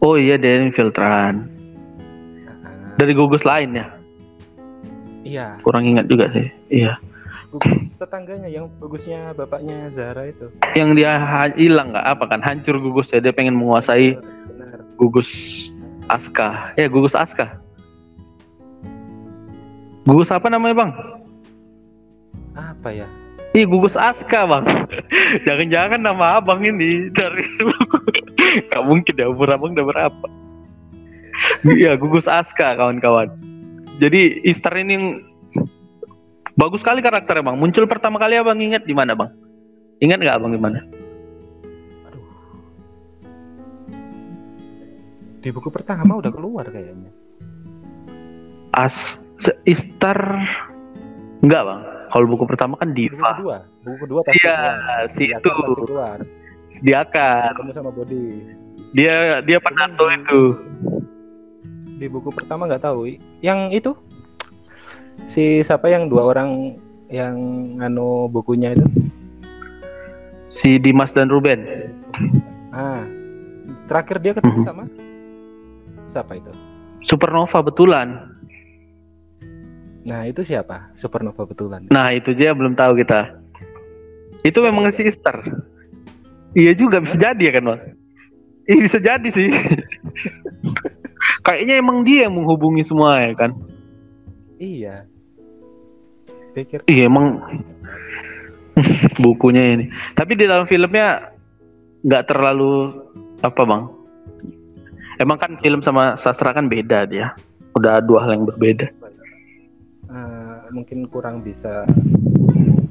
[0.00, 1.44] Oh iya dia infiltran.
[2.64, 3.84] Ah, Dari gugus lain ya.
[5.20, 6.48] iya Kurang ingat juga sih.
[6.72, 6.96] Iya.
[8.00, 11.18] tetangganya yang bagusnya bapaknya Zara itu Yang dia
[11.58, 12.40] hilang nggak apa kan?
[12.40, 13.18] Hancur gugus ya.
[13.18, 14.14] Dia pengen menguasai
[14.50, 15.28] benar gugus
[16.06, 16.74] Aska.
[16.78, 17.58] Ya gugus Aska.
[20.08, 20.92] Gugus apa namanya bang?
[22.80, 23.08] apa ya
[23.50, 24.64] Ih gugus Aska bang
[25.46, 27.44] Jangan-jangan nama abang ini dari
[28.70, 30.26] Gak mungkin ya umur abang udah berapa
[31.66, 33.30] Iya gugus Aska kawan-kawan
[33.98, 35.20] Jadi Istar ini
[36.58, 37.56] Bagus sekali karakternya bang.
[37.58, 38.58] Muncul pertama kali abang.
[38.58, 39.30] Ingat di mana bang?
[40.00, 40.80] Ingat nggak abang di mana?
[45.40, 47.08] di buku pertama udah keluar kayaknya.
[48.76, 49.16] As
[49.64, 50.20] Istar
[51.40, 51.80] Enggak bang.
[52.12, 53.32] Kalau buku pertama kan buku Diva.
[53.40, 53.58] kedua.
[53.80, 54.58] Buku kedua pasti Iya
[55.08, 55.48] si itu.
[55.48, 56.18] pasti keluar.
[56.70, 58.22] Sediakan ketemu sama Body
[58.94, 60.42] Dia dia penato itu.
[61.96, 63.16] Di buku pertama nggak tahu.
[63.40, 63.90] Yang itu
[65.26, 66.76] si siapa yang dua orang
[67.08, 67.36] yang
[67.78, 68.86] anu bukunya itu
[70.46, 71.62] Si Dimas dan Ruben
[72.70, 73.02] ah
[73.86, 74.66] terakhir dia ketemu Mhm.
[74.66, 74.84] sama
[76.06, 76.50] siapa itu
[77.02, 78.08] Supernova betulan.
[80.00, 83.36] nah itu siapa supernova betulan Nah itu dia belum tahu kita.
[84.40, 85.36] Itu memang si sister.
[86.50, 87.80] Iya juga bisa jadi ya kan bang?
[88.64, 89.52] Iya bisa jadi sih.
[91.46, 93.52] Kayaknya emang dia yang menghubungi semua ya kan?
[94.56, 95.04] iya
[96.52, 97.40] pikir Iya emang
[99.22, 99.84] bukunya ini.
[100.14, 101.32] Tapi di dalam filmnya
[102.04, 102.88] nggak terlalu
[103.44, 103.82] apa bang?
[105.20, 107.36] Emang kan film sama sastra kan beda dia.
[107.76, 108.88] Udah dua hal yang berbeda.
[110.10, 111.86] eh, mungkin kurang bisa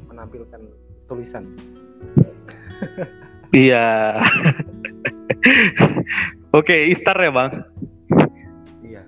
[0.08, 0.60] menampilkan
[1.04, 1.44] tulisan
[3.50, 4.14] Iya.
[6.58, 7.50] Oke, Istar ya bang.
[8.86, 9.02] iya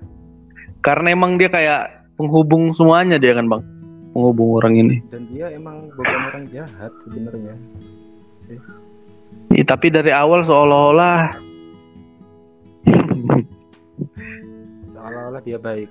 [0.82, 3.62] Karena emang dia kayak penghubung semuanya dia kan bang.
[4.12, 4.96] Penghubung orang ini.
[5.08, 7.56] dan dia emang bukan orang jahat sebenarnya
[8.44, 8.60] sih
[9.56, 11.32] Ih, tapi dari awal seolah-olah
[14.92, 15.88] seolah-olah dia baik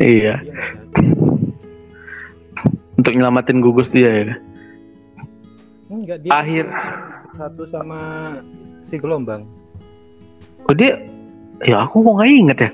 [0.00, 0.56] iya dia
[2.96, 4.36] untuk nyelamatin gugus dia ya.
[5.92, 6.64] enggak dia Akhir
[7.36, 8.00] satu sama
[8.84, 9.44] si gelombang
[10.68, 11.00] oh dia
[11.62, 12.70] ya aku kok nggak inget ya.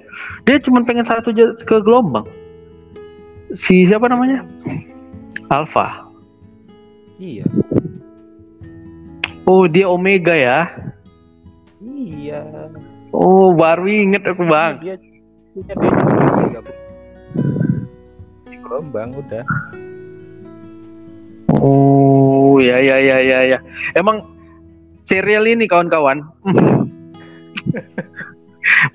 [0.49, 2.25] Dia cuma pengen satu ke gelombang.
[3.57, 4.45] Si siapa namanya?
[5.49, 6.05] Alpha.
[7.19, 7.45] iya
[9.49, 10.69] Oh dia Omega ya.
[11.81, 12.45] iya
[13.11, 14.77] Oh baru inget aku bang.
[14.85, 16.79] dia dia dia cuma gabung
[18.47, 19.45] si gelombang udah
[21.59, 23.59] Oh ya ya ya ya ya.
[23.97, 24.21] Emang
[25.01, 26.21] serial ini kawan-kawan.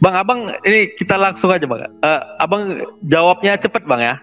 [0.03, 1.89] bang abang ini kita langsung aja bang.
[1.89, 2.77] Eh, abang
[3.09, 4.15] jawabnya cepet bang ya.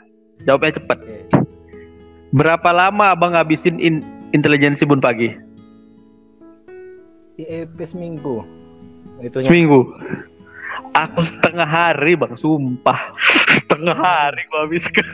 [0.44, 0.98] Jawabnya cepet.
[1.00, 1.18] oke
[2.30, 5.34] Berapa lama abang ngabisin in, intelijensi bun pagi?
[7.40, 8.46] IEP seminggu
[9.20, 9.90] itu Seminggu.
[10.90, 13.14] Aku setengah hari bang, sumpah.
[13.58, 15.06] Setengah hari gua habiskan.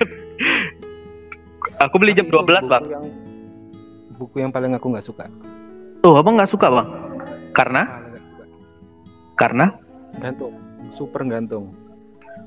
[1.84, 2.84] Aku beli jam 12 bang.
[2.88, 3.06] yang
[4.16, 5.28] buku yang paling aku nggak suka
[6.00, 6.88] Oh abang nggak suka bang?
[7.52, 7.82] Karena?
[7.84, 8.44] Suka.
[9.36, 9.66] Karena?
[10.16, 10.56] gantung
[10.88, 11.68] super gantung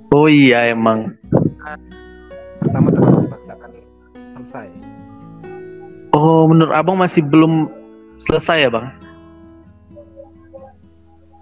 [0.09, 1.13] Oh iya emang.
[2.59, 3.69] Pertama terlalu dipaksakan
[4.35, 4.67] selesai.
[6.15, 7.71] Oh menurut abang masih belum
[8.19, 8.87] selesai ya bang?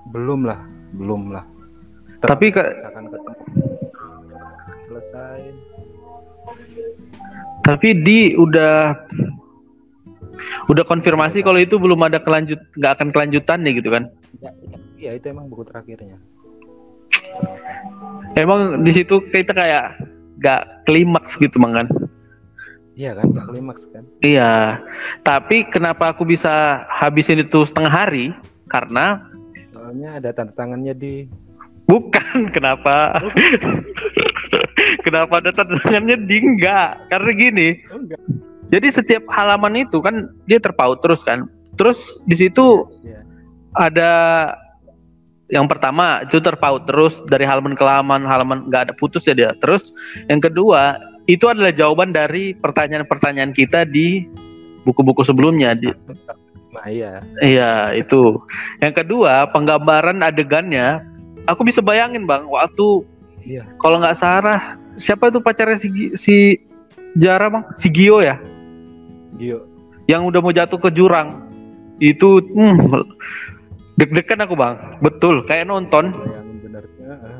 [0.07, 0.59] belum lah
[0.95, 1.45] belum lah.
[2.23, 2.75] Tapi ke-
[4.87, 5.39] selesai.
[7.61, 8.95] Tapi di udah
[10.71, 14.07] udah konfirmasi kalau itu belum ada kelanjut nggak akan kelanjutannya gitu kan?
[14.39, 16.17] ya, ya, iya itu emang buku terakhirnya.
[18.39, 19.99] Emang di situ kita kayak
[20.37, 21.87] nggak klimaks gitu bang kan?
[22.97, 24.81] iya kan nggak klimaks kan Iya.
[25.21, 28.33] Tapi kenapa aku bisa habisin itu setengah hari?
[28.65, 29.21] Karena
[29.69, 31.29] soalnya ada tanda tangannya di
[31.85, 33.21] bukan kenapa?
[35.05, 36.97] kenapa ada tanda tangannya di enggak?
[37.13, 38.21] Karena gini, oh enggak
[38.67, 41.47] jadi setiap halaman itu kan dia terpaut terus kan.
[41.79, 43.21] Terus di situ Iya.
[43.79, 44.11] ada
[45.47, 49.51] yang pertama itu terpaut terus dari halaman ke halaman halaman nggak ada putus ya dia.
[49.63, 49.95] Terus
[50.27, 54.27] yang kedua itu adalah jawaban dari pertanyaan-pertanyaan kita di
[54.83, 55.75] buku-buku sebelumnya.
[55.75, 55.91] Di,
[56.71, 57.23] nah iya.
[57.39, 58.43] Iya itu.
[58.83, 61.03] Yang kedua penggambaran adegannya
[61.47, 63.03] aku bisa bayangin bang waktu
[63.47, 63.63] Iya.
[63.79, 66.35] kalau nggak salah siapa itu pacarnya si si
[67.15, 67.63] Jara bang?
[67.79, 68.35] Si Gio ya?
[69.39, 69.63] Gio.
[70.11, 71.47] Yang udah mau jatuh ke jurang.
[71.97, 73.07] Itu hmm,
[73.97, 74.75] deg-degan aku bang.
[75.01, 76.13] Betul kayak nonton.
[77.07, 77.39] Heeh.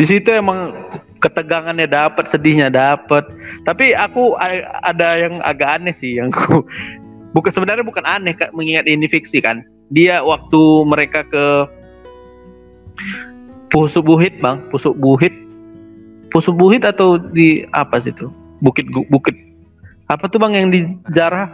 [0.00, 0.72] di situ emang
[1.20, 3.24] ketegangannya dapat sedihnya dapat
[3.64, 4.36] tapi aku
[4.84, 6.64] ada yang agak aneh sih yang aku
[7.36, 9.60] bukan sebenarnya bukan aneh Kak, mengingat ini fiksi kan.
[9.92, 11.46] Dia waktu mereka ke
[13.68, 14.64] Pusuk Buhit bang.
[14.72, 15.36] Pusuk Buhit.
[16.32, 18.32] Pusuk Buhit atau di apa sih itu?
[18.64, 19.36] Bukit Bukit
[20.08, 21.52] apa tuh bang yang di Jarah?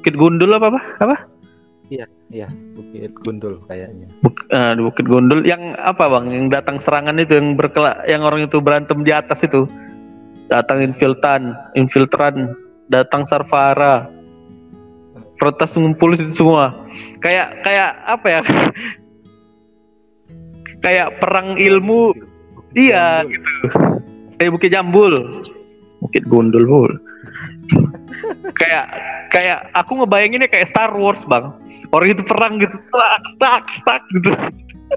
[0.00, 1.16] Bukit Gundul apa apa apa
[2.28, 4.06] iya bukit gundul kayaknya.
[4.20, 5.40] Buk, eh, di Bukit Gundul.
[5.48, 6.24] Yang apa bang?
[6.28, 9.64] Yang datang serangan itu yang berkela yang orang itu berantem di atas itu.
[10.52, 12.52] Datang infiltran infiltran.
[12.88, 14.08] Datang Sarfara
[15.36, 16.72] protes ngumpul itu semua.
[17.20, 18.40] Kayak kayak apa ya?
[20.84, 22.14] Kayak perang ilmu.
[22.76, 23.32] Iya Gundul.
[23.34, 23.50] gitu.
[24.38, 25.12] Kayak Bukit Jambul.
[25.98, 26.92] Bukit Gundul bul
[28.60, 28.84] kayak
[29.32, 31.52] kayak aku ngebayanginnya kayak Star Wars bang
[31.92, 34.32] orang itu perang gitu tak tak tak gitu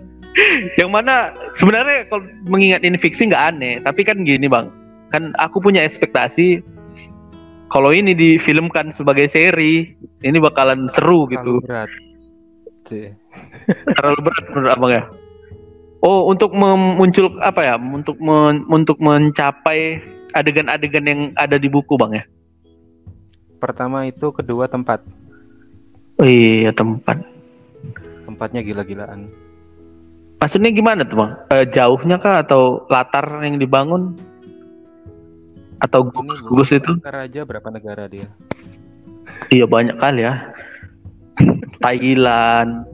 [0.80, 4.72] yang mana sebenarnya kalau mengingat ini fiksi nggak aneh tapi kan gini bang
[5.12, 6.64] kan aku punya ekspektasi
[7.72, 11.92] kalau ini difilmkan sebagai seri ini bakalan seru Terlalu gitu berat
[12.92, 13.08] sih.
[13.98, 15.04] Terlalu berat menurut abang ya.
[16.02, 17.76] Oh, untuk memuncul apa ya?
[17.80, 20.02] Untuk men, untuk mencapai
[20.34, 22.24] adegan-adegan yang ada di buku bang ya.
[23.62, 25.06] Pertama itu, kedua tempat.
[26.18, 27.22] Oh iya tempat.
[28.26, 29.30] Tempatnya gila-gilaan.
[30.42, 31.32] Maksudnya gimana tuh bang?
[31.54, 34.18] Eh, jauhnya kah atau latar yang dibangun?
[35.78, 36.98] Atau gugus-gugus itu?
[37.06, 38.26] Raja berapa negara dia?
[39.54, 40.50] Iya banyak kali ya.
[41.86, 42.90] Thailand.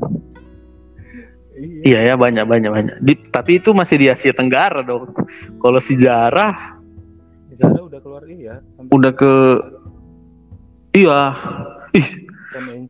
[1.88, 2.96] Iya ya banyak banyak banyak.
[3.00, 5.16] Di- tapi itu masih di Asia Tenggara dong.
[5.64, 6.78] Kalau sejarah
[7.58, 8.62] Negara udah keluar iya.
[8.92, 9.34] Udah ke
[10.98, 11.22] iya.
[11.94, 12.08] Ih,
[12.58, 12.90] Hanks.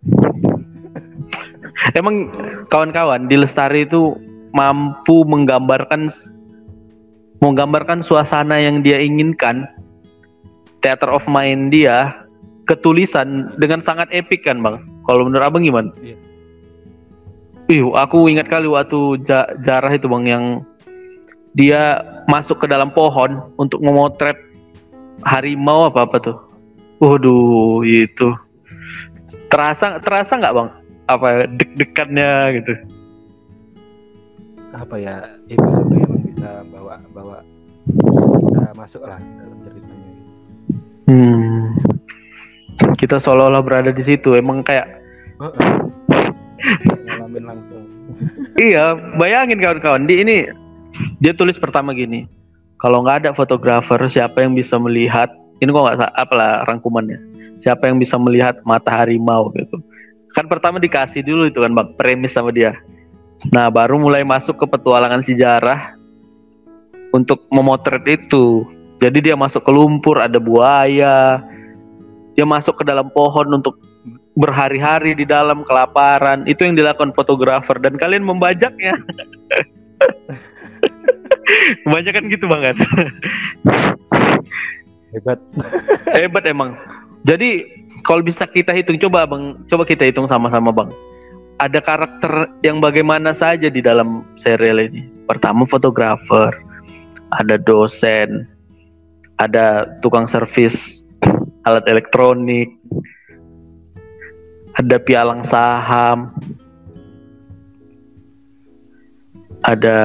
[1.99, 2.31] emang
[2.71, 4.15] kawan-kawan di Lestari itu
[4.55, 6.09] mampu menggambarkan
[7.43, 9.67] menggambarkan suasana yang dia inginkan.
[10.81, 12.13] Theater of mind dia
[12.69, 14.85] ketulisan dengan sangat epic kan, Bang?
[15.09, 15.89] Kalau menurut Abang gimana?
[15.99, 16.15] Iya.
[17.67, 20.63] Ih, aku ingat kali waktu ja- jarah itu Bang yang
[21.57, 24.37] dia masuk ke dalam pohon untuk memotret
[25.25, 26.37] harimau apa apa tuh.
[26.97, 28.33] Waduh, itu
[29.47, 30.69] terasa terasa nggak bang?
[31.07, 32.73] Apa deg-degannya gitu?
[34.77, 37.39] apa ya Suri emang bisa bawa bawa
[38.53, 40.05] kita masuk lah dalam ceritanya
[41.07, 41.71] Hmm.
[42.99, 44.35] Kita seolah-olah berada di situ.
[44.35, 44.99] Emang kayak
[47.07, 47.87] ngalamin langsung
[48.59, 50.03] iya, bayangin kawan-kawan.
[50.03, 50.51] Di ini
[51.23, 52.27] dia tulis pertama gini.
[52.83, 55.31] Kalau nggak ada fotografer, siapa yang bisa melihat?
[55.57, 57.19] Ini kok nggak apalah rangkumannya.
[57.65, 59.81] Siapa yang bisa melihat mata harimau gitu?
[60.37, 62.77] Kan pertama dikasih dulu itu kan bang premis sama dia.
[63.49, 65.97] Nah baru mulai masuk ke petualangan sejarah
[67.09, 68.65] untuk memotret itu.
[68.97, 71.41] Jadi dia masuk ke lumpur, ada buaya.
[72.33, 73.81] Dia masuk ke dalam pohon untuk
[74.37, 76.45] berhari-hari di dalam kelaparan.
[76.45, 78.93] Itu yang dilakukan fotografer dan kalian membajaknya.
[81.85, 82.75] Kebanyakan gitu banget.
[85.11, 85.39] Hebat
[86.17, 86.73] Hebat emang.
[87.27, 87.67] Jadi
[88.07, 90.89] kalau bisa kita hitung coba Bang, coba kita hitung sama-sama Bang.
[91.57, 95.09] Ada karakter yang bagaimana saja di dalam serial ini.
[95.25, 96.53] Pertama fotografer,
[97.33, 98.45] ada dosen,
[99.41, 101.03] ada tukang servis
[101.67, 102.71] alat elektronik,
[104.77, 106.31] ada pialang saham,
[109.65, 109.97] ada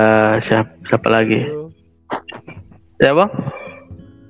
[0.43, 1.47] siapa, siapa lagi?
[2.99, 3.31] Ya Bang?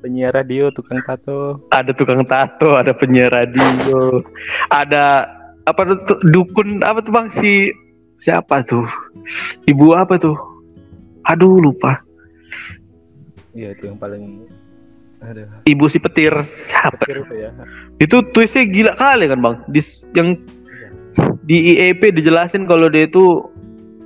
[0.03, 4.21] Penyiar radio tukang tato ada tukang tato, ada penyiar radio,
[4.69, 5.31] ada
[5.63, 7.71] apa tuh dukun apa tuh bang si
[8.19, 8.87] siapa tuh
[9.71, 10.35] ibu apa tuh?
[11.31, 12.03] Aduh lupa.
[13.55, 14.49] iya itu yang paling
[15.23, 16.99] ada Ibu si petir siapa?
[16.99, 17.51] pikir itu ya
[18.03, 19.55] Itu twistnya gila kali kan bang.
[19.71, 19.81] Di
[20.19, 20.29] yang
[21.47, 23.47] di IEP dijelasin kalau dia itu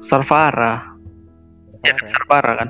[0.04, 0.92] Sarfara.
[1.80, 2.68] Ya kan Sarfara kan.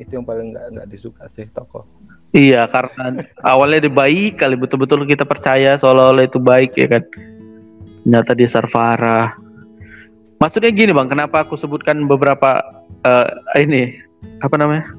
[0.00, 1.84] Itu yang paling nggak nggak disuka sih tokoh
[2.30, 7.02] Iya karena awalnya dia baik kali betul-betul kita percaya seolah-olah itu baik ya kan.
[8.06, 9.34] Ternyata dia Sarfara.
[10.38, 12.62] Maksudnya gini bang, kenapa aku sebutkan beberapa
[13.02, 13.28] eh,
[13.66, 13.98] ini
[14.46, 14.94] apa namanya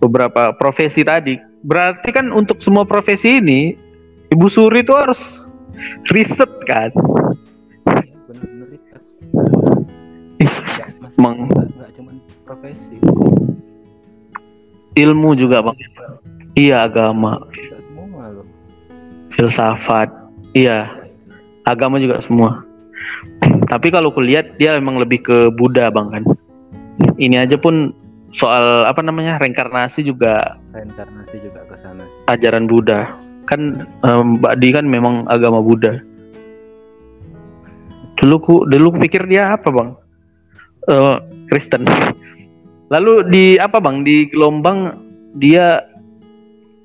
[0.00, 1.36] beberapa profesi tadi?
[1.60, 3.76] Berarti kan untuk semua profesi ini
[4.32, 5.52] Ibu Suri itu harus
[6.08, 6.88] riset kan?
[8.32, 8.96] bener-bener itu
[10.40, 12.16] Ih, nggak cuman
[12.48, 12.96] profesi
[14.96, 15.76] ilmu juga bang.
[16.52, 17.48] Iya agama,
[19.32, 20.12] filsafat,
[20.52, 20.92] iya
[21.64, 22.60] agama juga semua.
[23.66, 26.24] Tapi kalau kulihat dia memang lebih ke Buddha bang kan.
[27.16, 27.96] Ini aja pun
[28.32, 33.16] soal apa namanya reinkarnasi juga reinkarnasi juga ke sana ajaran Buddha.
[33.48, 36.04] Kan em, Mbak Di kan memang agama Buddha.
[38.20, 39.90] Dulu ku dulu ku pikir dia apa bang?
[40.92, 41.16] Eh,
[41.48, 41.88] Kristen.
[42.92, 45.00] Lalu di apa bang di gelombang
[45.40, 45.80] dia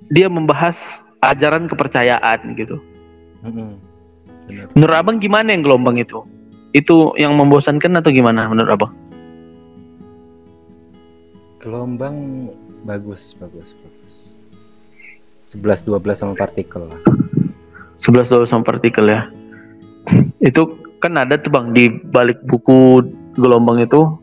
[0.08, 2.80] dia membahas ajaran kepercayaan gitu.
[3.44, 3.76] Bener.
[4.72, 6.24] Menurut abang gimana yang gelombang itu?
[6.72, 8.94] Itu yang membosankan atau gimana menurut abang?
[11.68, 12.48] gelombang
[12.88, 14.16] bagus bagus bagus
[15.52, 17.02] 11 12 sama partikel lah
[18.00, 19.28] 11 dolar sama partikel ya.
[20.40, 23.04] itu kan ada tuh bang di balik buku
[23.36, 24.16] gelombang itu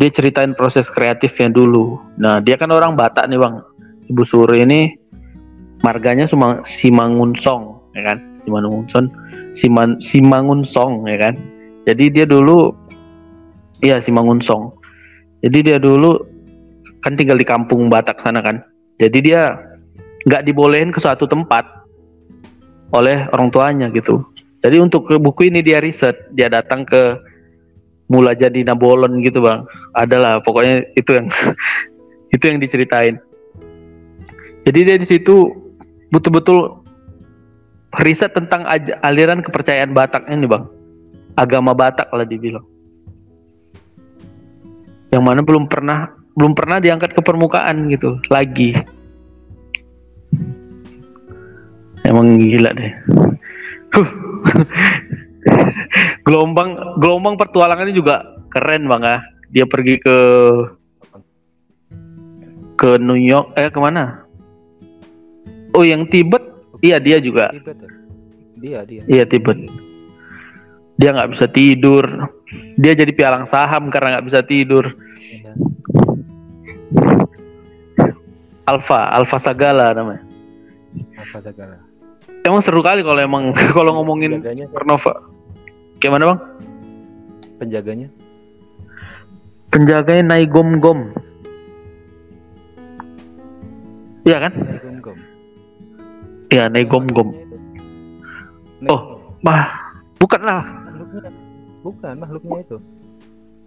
[0.00, 2.00] dia ceritain proses kreatifnya dulu.
[2.16, 3.60] Nah dia kan orang Batak nih bang.
[4.08, 4.96] Ibu Suri ini
[5.84, 8.18] marganya Suma- Simangunsong ya kan?
[8.48, 9.06] Simangunsong,
[9.52, 11.34] Siman Simangunsong ya kan?
[11.84, 12.72] Jadi dia dulu
[13.84, 14.72] iya Simangunsong.
[15.44, 16.16] Jadi dia dulu
[17.04, 18.64] kan tinggal di kampung Batak sana kan.
[18.96, 19.52] Jadi dia
[20.24, 21.68] nggak dibolehin ke suatu tempat
[22.96, 24.24] oleh orang tuanya gitu.
[24.64, 27.16] Jadi untuk buku ini dia riset, dia datang ke
[28.10, 29.62] mula jadi nabolon gitu bang.
[29.94, 31.30] Adalah pokoknya itu yang
[32.34, 33.22] itu yang diceritain.
[34.66, 35.54] Jadi dia di situ
[36.10, 36.82] betul-betul
[38.02, 38.66] riset tentang
[39.06, 40.66] aliran kepercayaan Batak ini bang.
[41.38, 42.66] Agama Batak lah dibilang.
[45.14, 48.74] Yang mana belum pernah belum pernah diangkat ke permukaan gitu lagi.
[52.02, 52.92] Emang gila deh.
[56.26, 58.22] gelombang gelombang petualangannya juga
[58.52, 59.20] keren bang ah
[59.50, 60.16] dia pergi ke
[62.76, 64.24] ke New York eh ke mana
[65.76, 66.42] oh yang Tibet
[66.80, 67.90] iya dia juga Tibet ya?
[68.60, 69.02] Dia, dia.
[69.08, 69.58] iya Tibet
[71.00, 72.04] dia nggak bisa tidur
[72.76, 75.52] dia jadi pialang saham karena nggak bisa tidur Iya.
[78.66, 80.24] Alfa Alfa Sagala namanya
[81.18, 81.89] Apa segala.
[82.42, 83.44] Emang seru kali kalau emang
[83.76, 85.12] kalau ngomongin Penjaganya, supernova
[85.96, 86.40] kayak mana bang
[87.56, 88.08] penjaganya.
[89.68, 91.00] penjaganya naik gom gom
[94.22, 95.16] iya kan Gom-gom.
[96.48, 97.30] iya naik gom gom
[98.82, 99.20] Oh.
[99.40, 99.68] mah
[100.16, 101.28] bukan lah makhluknya.
[101.82, 102.76] Bukan makhluknya itu.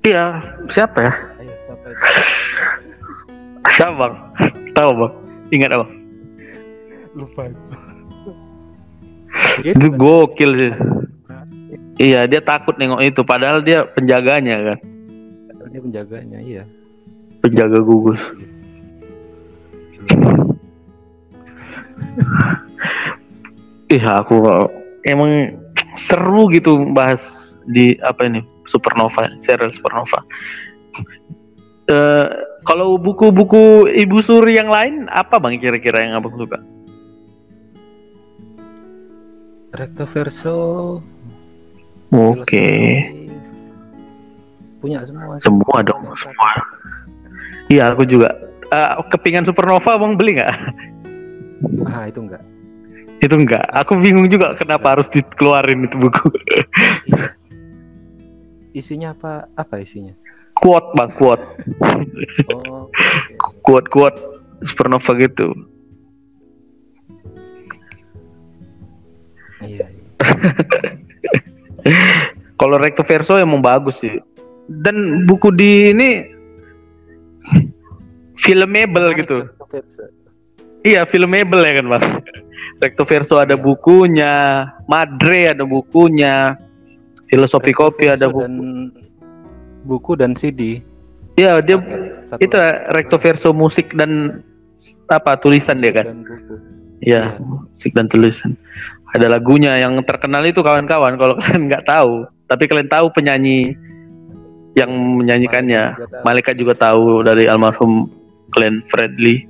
[0.04, 0.26] iya
[0.66, 2.02] siapa ya Ayo, siapa itu?
[3.72, 4.14] siapa bang
[4.74, 5.14] tahu bang
[5.52, 5.86] ingat apa
[7.14, 7.46] Lupa.
[9.62, 10.74] Itu gokil sih.
[12.02, 13.22] Iya dia takut nengok itu.
[13.22, 14.80] Padahal dia penjaganya kan.
[15.70, 16.64] Dia penjaganya, iya.
[17.42, 18.22] penjaga gugus.
[23.94, 24.42] Ih aku
[25.06, 25.58] emang
[25.98, 30.24] seru gitu bahas di apa ini supernova serial supernova.
[31.90, 32.26] Eh
[32.64, 36.64] kalau buku-buku ibu suri yang lain apa bang kira-kira yang abang suka
[39.74, 40.56] Recto verso.
[42.10, 43.32] oke filosofi.
[44.78, 45.34] Punya semua.
[45.40, 46.50] semua dong semua
[47.68, 48.30] iya aku juga
[48.68, 50.54] Eh, kepingan supernova bang beli nggak
[51.88, 52.42] Ah, itu enggak.
[53.18, 56.26] itu enggak aku bingung juga kenapa harus dikeluarin itu buku
[58.74, 59.46] Isinya apa?
[59.54, 60.14] Apa isinya?
[60.54, 61.46] quote bang quote
[62.50, 63.62] Oh, oke.
[63.62, 64.18] quote quote
[64.62, 65.54] supernova gitu
[69.68, 69.88] iya.
[69.88, 69.88] iya.
[72.60, 74.20] kalau recto verso emang bagus sih
[74.68, 76.10] dan buku di ini
[78.40, 79.38] filmable gitu
[80.84, 82.06] iya filmable ya kan bang
[82.82, 86.56] recto verso ada bukunya madre ada bukunya
[87.28, 88.54] filosofi kopi ada buku dan
[89.84, 90.80] buku dan CD.
[91.36, 91.76] iya dia
[92.24, 92.56] Satu itu
[92.96, 94.42] recto verso musik dan
[95.12, 96.24] apa tulisan dia kan.
[97.04, 97.44] Iya, Iya.
[97.44, 98.56] musik dan tulisan.
[99.14, 101.16] Ada lagunya yang terkenal itu kawan-kawan.
[101.22, 103.78] Kalau kalian nggak tahu, tapi kalian tahu penyanyi
[104.74, 105.98] yang menyanyikannya.
[106.26, 108.10] Malaikat juga tahu dari almarhum
[108.54, 109.46] Glenn Fredly,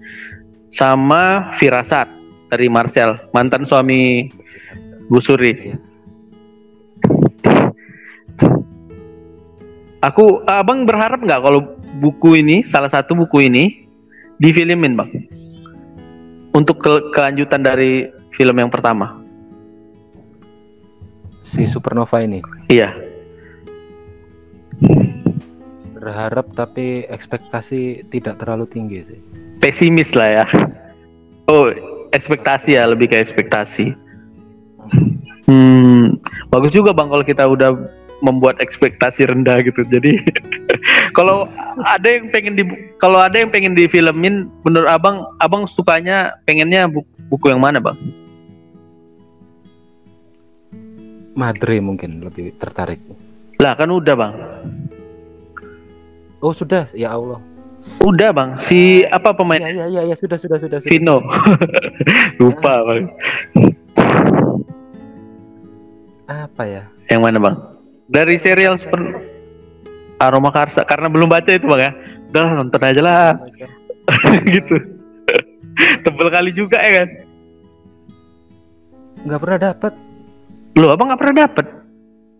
[0.71, 2.07] sama Firasat
[2.51, 4.27] dari Marcel, mantan suami
[5.07, 5.73] Bu Suri.
[10.03, 11.63] Aku, abang berharap nggak kalau
[12.03, 13.87] buku ini, salah satu buku ini,
[14.35, 15.09] difilmin bang,
[16.51, 19.22] untuk ke- kelanjutan dari film yang pertama.
[21.43, 22.95] Si Supernova ini Iya,
[25.93, 29.19] berharap tapi ekspektasi tidak terlalu tinggi sih.
[29.59, 30.45] pesimis lah ya.
[31.47, 31.71] Oh,
[32.11, 33.95] ekspektasi ya, lebih ke ekspektasi.
[35.43, 37.71] Hmm, bagus juga bang kalau kita udah
[38.19, 39.83] membuat ekspektasi rendah gitu.
[39.87, 40.19] Jadi
[41.17, 41.47] kalau
[41.87, 42.63] ada yang pengen di
[42.99, 47.95] kalau ada yang pengen difilmin, menurut abang, abang sukanya pengennya bu- buku yang mana bang?
[51.33, 53.01] Madre mungkin lebih tertarik.
[53.57, 54.33] Lah kan udah bang,
[56.43, 57.39] Oh sudah, ya Allah.
[58.03, 58.49] udah bang.
[58.59, 60.79] Si apa pemain Ya ya ya, ya sudah sudah sudah.
[60.83, 61.23] Vino?
[62.39, 63.03] Lupa bang.
[66.27, 66.83] Apa ya?
[67.09, 67.55] Yang mana bang?
[68.07, 68.99] Dari serial Super
[70.19, 71.91] Aroma Karsa karena belum baca itu bang ya.
[72.33, 73.25] Udah nonton aja lah
[74.53, 74.75] gitu.
[76.03, 77.09] Tebel kali juga ya kan.
[79.23, 79.93] Nggak pernah dapat.
[80.73, 81.65] Loh abang nggak pernah dapet?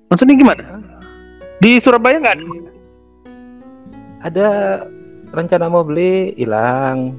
[0.10, 0.64] Maksudnya gimana?
[1.62, 2.46] Di Surabaya nggak ada?
[4.24, 4.48] Ada
[5.30, 7.14] rencana mau beli, hilang.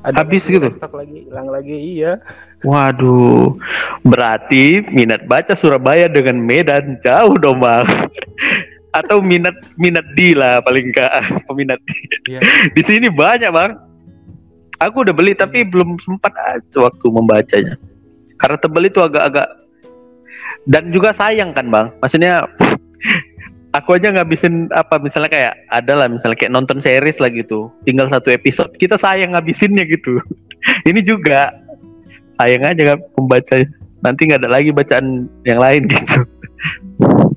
[0.00, 0.64] Ada Habis gitu?
[0.72, 1.76] Stok lagi, hilang lagi.
[1.76, 2.24] Iya.
[2.68, 3.56] Waduh,
[4.06, 7.84] berarti minat baca Surabaya dengan Medan jauh dong bang.
[8.96, 11.12] Atau minat minat di lah paling enggak
[11.46, 11.96] peminat di.
[12.32, 12.40] Iya.
[12.72, 13.72] Di sini banyak bang.
[14.80, 17.76] Aku udah beli tapi belum sempat aja waktu membacanya.
[18.40, 19.59] Karena tebel itu agak-agak
[20.68, 21.86] dan juga sayang kan bang.
[22.02, 22.46] Maksudnya
[23.76, 28.10] aku aja ngabisin apa misalnya kayak ada lah misalnya kayak nonton series lah gitu tinggal
[28.10, 30.18] satu episode kita sayang ngabisinnya gitu
[30.90, 31.54] ini juga
[32.34, 33.62] sayang aja kan pembaca
[34.02, 36.18] nanti nggak ada lagi bacaan yang lain gitu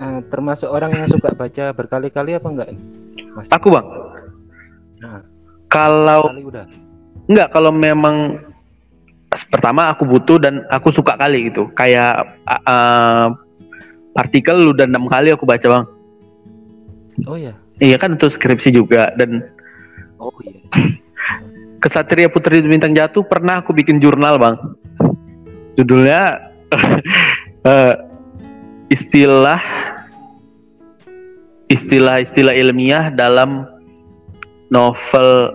[0.00, 2.68] Eh, termasuk orang yang suka baca berkali-kali apa enggak?
[3.36, 3.48] Mas?
[3.52, 3.84] aku bang
[5.00, 5.20] Nah,
[5.68, 6.64] kalau udah.
[7.28, 8.40] nggak kalau memang
[9.30, 13.26] pertama aku butuh dan aku suka kali gitu kayak uh, uh,
[14.18, 15.84] artikel lu udah enam kali aku baca bang
[17.28, 17.52] Oh iya.
[17.78, 19.44] iya kan untuk skripsi juga dan
[20.18, 20.60] Oh iya.
[21.82, 24.56] Kesatria Putri Bintang Jatuh pernah aku bikin jurnal bang
[25.78, 26.50] judulnya
[27.70, 27.94] eh,
[28.90, 29.62] istilah
[31.70, 33.62] istilah-istilah ilmiah dalam
[34.74, 35.54] novel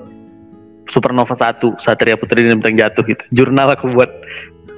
[0.86, 3.24] Supernova 1 Satria Putri Bintang Jatuh gitu.
[3.34, 4.10] Jurnal aku buat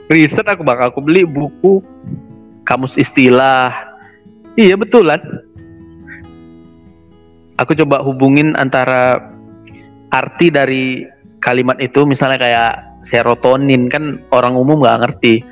[0.08, 1.84] riset aku bang aku beli buku
[2.64, 3.72] kamus istilah.
[4.56, 5.20] Iya betulan.
[7.58, 9.34] Aku coba hubungin antara
[10.14, 11.04] arti dari
[11.42, 15.44] kalimat itu misalnya kayak serotonin kan orang umum nggak ngerti.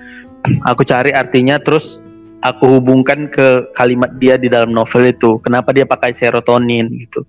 [0.70, 1.98] Aku cari artinya terus
[2.46, 5.42] aku hubungkan ke kalimat dia di dalam novel itu.
[5.42, 7.26] Kenapa dia pakai serotonin gitu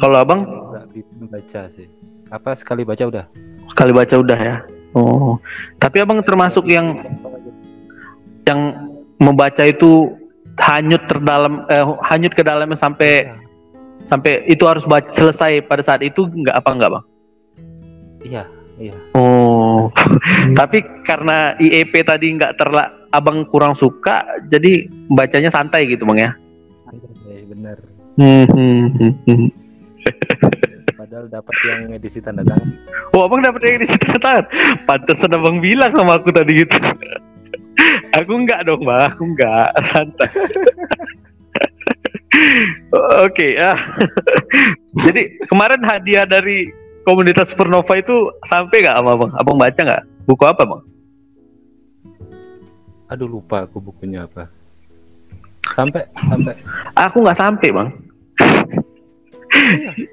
[0.00, 0.40] Kalau abang?
[0.44, 1.88] nggak bisa baca sih.
[2.30, 3.26] Apa sekali baca udah?
[3.70, 4.56] sekali baca udah ya
[4.98, 5.38] oh
[5.78, 6.98] tapi abang termasuk yang
[8.44, 8.74] yang
[9.22, 10.10] membaca itu
[10.58, 13.30] hanyut terdalam eh, hanyut ke dalamnya sampai
[14.04, 17.06] sampai itu harus baca selesai pada saat itu nggak apa nggak bang
[18.20, 18.44] Iya,
[18.76, 18.92] iya.
[19.16, 19.88] Oh,
[20.60, 26.30] tapi karena IEP tadi nggak terla, abang kurang suka, jadi bacanya santai gitu bang ya?
[27.32, 27.80] Iya,
[28.20, 29.48] Hmm, hmm, hmm.
[30.92, 32.68] Padahal dapat yang edisi tanda tangan.
[33.16, 34.44] Oh, abang dapat yang di situ tangan.
[34.84, 36.76] Pantesan abang bilang sama aku tadi gitu.
[38.20, 40.28] aku nggak dong bang, aku nggak santai.
[43.24, 43.72] Oke, ya.
[45.08, 46.68] jadi kemarin hadiah dari
[47.08, 49.32] komunitas Supernova itu sampai nggak sama abang?
[49.40, 50.04] Abang baca nggak?
[50.28, 50.82] Buku apa bang?
[53.08, 54.52] Aduh lupa aku bukunya apa.
[55.72, 56.52] Sampai sampai.
[56.92, 58.09] Aku nggak sampai bang.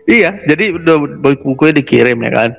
[0.09, 0.95] Iya, jadi udah
[1.43, 2.51] bukunya dikirim ya kan.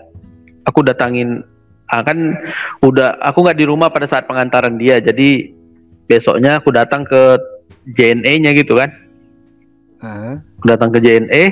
[0.69, 1.43] Aku datangin,
[1.91, 2.37] ah, kan
[2.85, 5.51] udah aku nggak di rumah pada saat pengantaran dia, jadi
[6.07, 7.41] besoknya aku datang ke
[7.97, 8.91] JNE-nya gitu kan.
[10.61, 11.45] Aku datang ke JNE,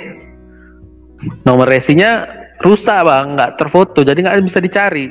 [1.43, 2.29] nomor resinya
[2.63, 5.11] rusak bang, nggak terfoto, jadi nggak bisa dicari.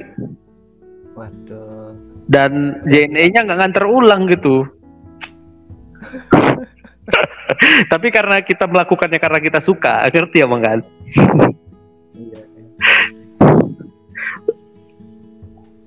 [1.16, 1.96] waduh.
[2.26, 4.66] Dan JNE-nya nggak nganter ulang gitu.
[7.92, 10.80] Tapi karena kita melakukannya karena kita suka, ngerti ya bang kan?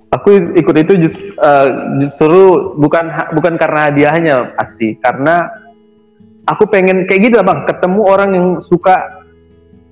[0.09, 1.69] Aku ikut itu just, eh,
[2.01, 5.53] justru bukan bukan karena hadiahnya pasti karena
[6.49, 9.05] aku pengen kayak gitu lah bang ketemu orang yang suka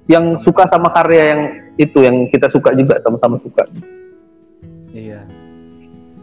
[0.08, 1.40] yang suka sama karya yang
[1.76, 3.68] itu yang kita suka juga sama-sama suka
[4.96, 5.20] Iya.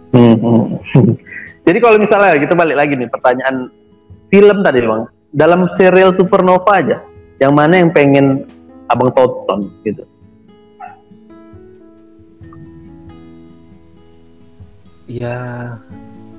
[0.09, 0.65] Hmm, hmm.
[1.69, 3.69] jadi kalau misalnya kita balik lagi nih pertanyaan
[4.33, 6.97] film tadi bang dalam serial Supernova aja
[7.37, 8.49] yang mana yang pengen
[8.89, 10.09] abang tonton gitu
[15.03, 15.35] Iya.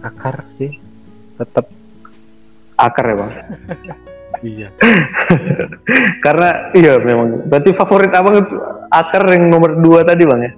[0.02, 0.72] Akar sih.
[1.38, 1.68] Tetap.
[2.74, 3.32] akar ya bang
[4.50, 4.68] Iya.
[6.24, 7.46] Karena iya memang.
[7.46, 8.56] Berarti favorit abang itu
[8.90, 10.52] akar yang nomor dua tadi bang ya.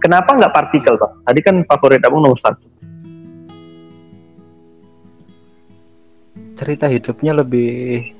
[0.00, 1.12] Kenapa nggak partikel bang?
[1.28, 2.77] Tadi kan favorit abang nomor satu.
[6.58, 8.10] Cerita hidupnya lebih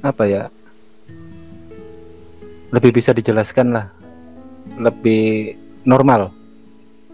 [0.00, 0.42] apa ya?
[2.70, 3.86] Lebih bisa dijelaskan lah.
[4.78, 6.30] Lebih normal.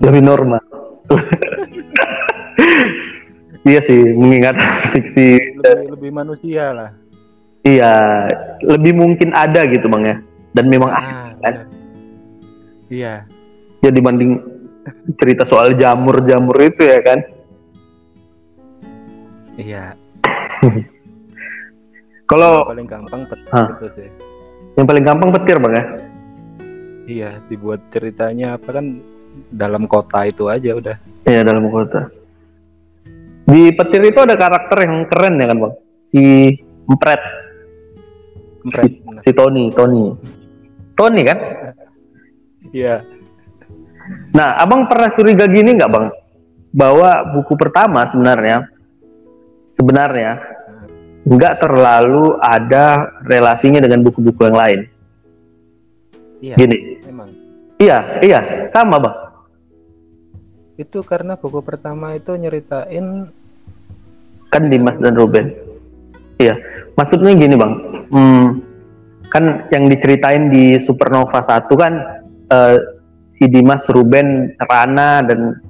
[0.00, 0.60] Lebih normal.
[3.68, 4.56] iya sih, mengingat
[4.92, 5.40] fiksi.
[5.60, 6.90] Lebih, lebih manusia lah.
[7.60, 8.24] Iya,
[8.64, 10.16] lebih mungkin ada gitu bang ya.
[10.56, 11.54] Dan memang ada Ah, kan?
[11.56, 11.66] benar.
[12.90, 13.14] Iya.
[13.80, 14.36] ya dibanding
[15.16, 17.18] cerita soal jamur-jamur itu ya kan.
[19.56, 19.96] Iya.
[22.30, 23.68] Kalau paling gampang petir Ah.
[23.74, 24.10] itu sih.
[24.78, 25.84] yang paling gampang petir bang ya.
[27.10, 29.02] Iya, dibuat ceritanya apa kan
[29.50, 30.96] dalam kota itu aja udah.
[31.26, 32.06] Iya dalam kota.
[33.50, 35.74] Di petir itu ada karakter yang keren ya kan bang.
[36.06, 36.22] Si
[36.86, 37.22] Empret,
[38.62, 38.82] Empret.
[38.86, 40.14] si, si Tony, Tony,
[40.94, 41.38] Tony kan.
[42.70, 43.02] Iya.
[44.30, 46.06] Nah, abang pernah curiga gini nggak bang?
[46.70, 48.70] Bahwa buku pertama sebenarnya,
[49.74, 50.49] sebenarnya
[51.26, 54.80] nggak terlalu ada relasinya dengan buku-buku yang lain.
[56.40, 56.56] Iya.
[56.56, 57.28] Gini, Emang.
[57.76, 58.40] iya, iya,
[58.72, 59.16] sama bang.
[60.80, 63.28] itu karena buku pertama itu nyeritain
[64.48, 65.52] kan Dimas dan Ruben
[66.40, 66.56] iya
[66.96, 67.72] maksudnya gini bang
[68.08, 68.46] hmm,
[69.28, 71.92] kan yang diceritain di Supernova satu kan
[72.48, 72.76] uh,
[73.36, 75.60] si Dimas Ruben Rana dan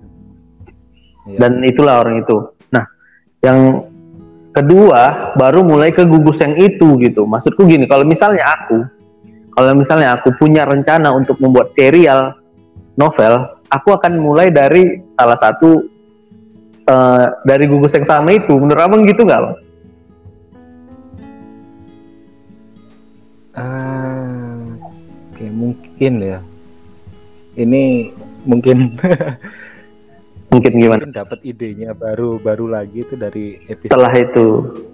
[1.26, 1.38] iya.
[1.42, 2.86] dan itulah orang itu nah
[3.42, 3.89] yang
[4.50, 8.82] kedua baru mulai ke gugus yang itu gitu maksudku gini kalau misalnya aku
[9.54, 12.34] kalau misalnya aku punya rencana untuk membuat serial
[12.98, 15.86] novel aku akan mulai dari salah satu
[16.90, 18.52] uh, dari gugus yang sama itu.
[18.58, 19.56] Menurut abang gitu nggak, bang?
[23.54, 24.58] Ah,
[25.30, 26.38] oke mungkin ya.
[27.58, 28.14] Ini
[28.46, 28.94] mungkin
[30.50, 31.00] mungkin gimana?
[31.06, 33.90] Mungkin dapat idenya baru baru lagi itu dari episode.
[33.90, 34.46] Setelah itu,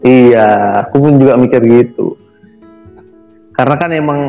[0.04, 0.48] iya,
[0.84, 2.16] aku pun juga mikir gitu.
[3.56, 4.20] Karena kan emang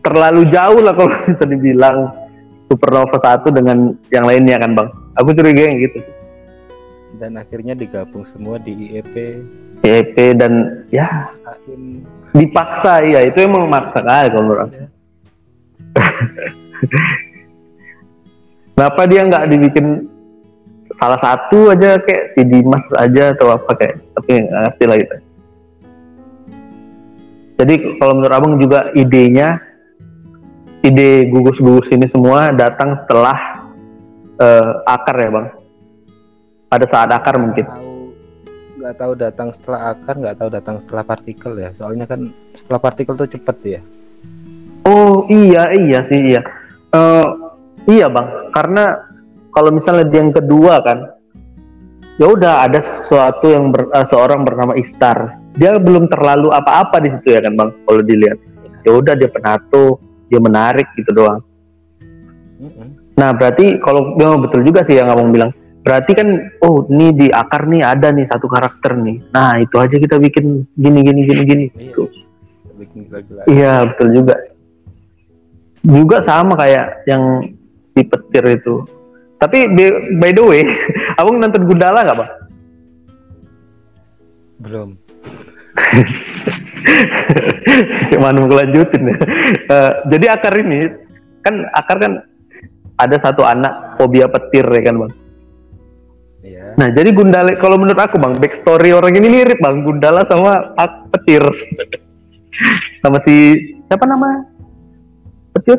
[0.00, 2.12] terlalu jauh lah kalau bisa dibilang
[2.66, 6.02] Supernova satu dengan yang lainnya kan bang aku curiga yang gitu
[7.16, 9.14] dan akhirnya digabung semua di IEP
[9.86, 11.30] IEP dan ya
[12.34, 14.84] dipaksa ya itu emang maksa kali kalau menurut aku
[18.76, 19.86] kenapa dia nggak dibikin
[21.00, 25.16] salah satu aja kayak si Dimas aja atau apa kayak tapi nggak ngerti lah gitu.
[27.56, 29.56] Jadi kalau menurut abang juga idenya
[30.84, 33.64] ide gugus-gugus ini semua datang setelah
[34.36, 35.46] uh, akar ya bang?
[36.68, 37.64] Pada saat akar mungkin.
[38.76, 41.72] Nggak tahu datang setelah akar nggak tahu datang setelah partikel ya.
[41.72, 43.80] Soalnya kan setelah partikel tuh cepet ya.
[44.84, 46.44] Oh iya iya sih iya.
[46.92, 47.45] Uh,
[47.90, 48.84] iya bang karena
[49.50, 50.98] kalau misalnya yang kedua kan
[52.20, 57.08] ya udah ada sesuatu yang ber, uh, seorang bernama Istar dia belum terlalu apa-apa di
[57.12, 58.38] situ ya kan bang kalau dilihat
[58.84, 61.40] ya udah dia penato dia menarik gitu doang.
[63.16, 65.50] Nah berarti kalau memang betul juga sih yang ngomong bilang
[65.86, 66.28] berarti kan
[66.66, 69.22] oh ini di akar nih ada nih satu karakter nih.
[69.30, 71.66] Nah itu aja kita bikin gini gini gini gini.
[71.70, 72.02] Iya, gitu.
[73.48, 74.34] Iya betul juga.
[75.86, 77.22] Juga sama kayak yang
[77.96, 78.84] si petir itu.
[79.40, 79.64] Tapi
[80.20, 80.68] by the way,
[81.20, 82.30] abang nonton Gundala nggak bang?
[84.60, 84.88] Belum.
[88.12, 89.16] Gimana mau lanjutin ya?
[89.68, 90.92] Uh, jadi akar ini
[91.40, 92.12] kan akar kan
[92.96, 95.12] ada satu anak fobia petir ya kan bang.
[96.46, 96.64] Iya.
[96.80, 100.72] Nah jadi Gundala kalau menurut aku bang backstory orang ini mirip bang Gundala sama
[101.12, 101.42] petir
[103.04, 104.48] sama si siapa nama
[105.52, 105.76] petir?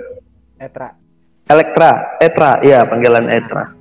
[0.61, 1.07] Etra.
[1.48, 3.72] Elektra, Etra, iya panggilan Etra.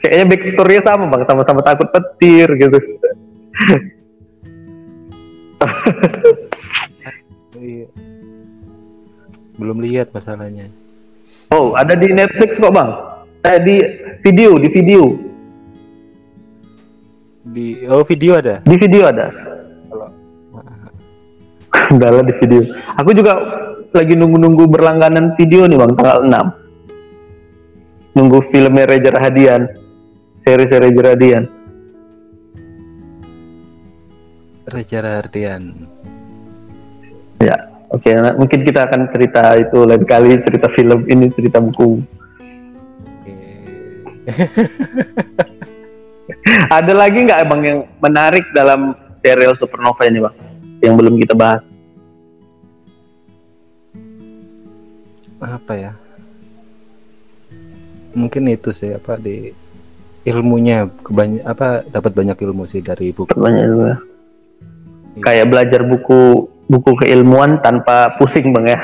[0.00, 2.78] Kayaknya backstory-nya sama bang, sama-sama takut petir gitu.
[7.60, 7.86] iya.
[9.58, 10.70] Belum lihat masalahnya.
[11.50, 12.90] Oh, ada di Netflix kok, Bang.
[13.42, 13.76] Eh di
[14.22, 15.04] video, di video.
[17.48, 18.60] Di oh video ada.
[18.62, 19.32] Di video ada.
[21.88, 22.62] Kalau di video.
[23.00, 23.32] Aku juga
[23.94, 26.68] lagi nunggu-nunggu berlangganan video nih, Bang, tanggal 6.
[28.18, 29.62] Nunggu filmnya Reza Rahadian.
[30.42, 31.44] Seri-seri Reza Rahadian.
[34.68, 35.62] Reza Rahadian.
[37.38, 37.54] Ya,
[37.94, 38.02] oke.
[38.02, 38.18] Okay.
[38.18, 42.02] Nah, mungkin kita akan cerita itu lain kali cerita film ini cerita buku.
[46.68, 50.36] Ada lagi nggak emang yang menarik dalam serial Supernova ini bang?
[50.84, 51.77] Yang belum kita bahas?
[55.38, 55.92] Apa ya?
[58.16, 59.52] Mungkin itu sih apa di
[60.26, 63.32] ilmunya kebanyak apa dapat banyak ilmu sih dari buku.
[63.38, 63.84] Banyak ilmu.
[63.86, 63.98] Ya
[65.18, 65.24] Iya.
[65.26, 68.80] kayak belajar buku buku keilmuan tanpa pusing bang ya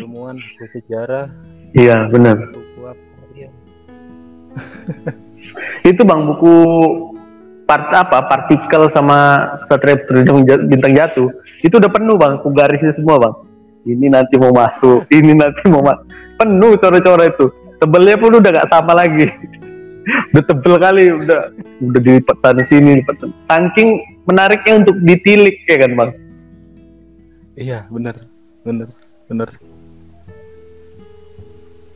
[0.00, 1.28] ilmuwan buku sejarah
[1.76, 3.04] iya benar buku apa
[3.44, 3.50] ya.
[5.84, 6.54] itu bang buku
[7.68, 10.00] part apa partikel sama satria
[10.64, 11.28] bintang jatuh
[11.60, 13.34] itu udah penuh bang aku garisnya semua bang
[13.84, 16.08] ini nanti mau masuk ini nanti mau masuk.
[16.40, 17.46] Penuh coret-coret itu.
[17.78, 19.28] Tebelnya pun udah gak sama lagi.
[20.36, 21.48] Udah tebel kali udah
[21.80, 23.32] udah dilipat sana sini lipat sana.
[23.48, 23.88] saking
[24.28, 26.10] menariknya untuk ditilik ya kan bang?
[27.56, 28.20] Iya benar.
[28.68, 28.92] Benar
[29.32, 29.48] benar.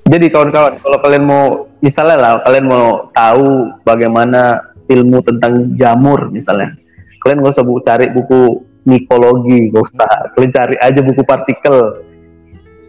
[0.08, 6.72] Jadi kawan-kawan kalau kalian mau misalnya lah kalian mau tahu bagaimana ilmu tentang jamur misalnya.
[7.20, 10.32] Kalian gak usah buku cari buku mikologi gak usah.
[10.32, 12.00] Kalian cari aja buku partikel.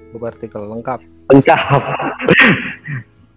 [0.09, 0.99] Buku partikel lengkap.
[1.27, 1.81] Lengkap.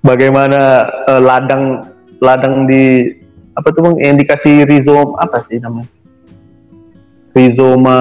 [0.07, 1.83] Bagaimana uh, ladang
[2.23, 3.11] ladang di
[3.59, 3.97] apa tuh bang?
[3.99, 5.91] Yang dikasih rizom apa sih namanya?
[7.35, 7.99] Rizoma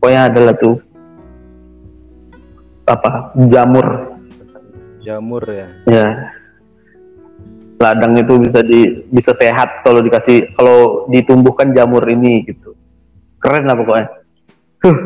[0.00, 0.76] pokoknya adalah tuh.
[2.88, 3.36] Apa?
[3.52, 4.16] Jamur.
[5.04, 5.68] Jamur ya?
[5.86, 6.06] Ya.
[7.80, 12.76] Ladang itu bisa di bisa sehat kalau dikasih kalau ditumbuhkan jamur ini gitu
[13.40, 14.06] keren lah pokoknya.
[14.84, 14.98] Huh.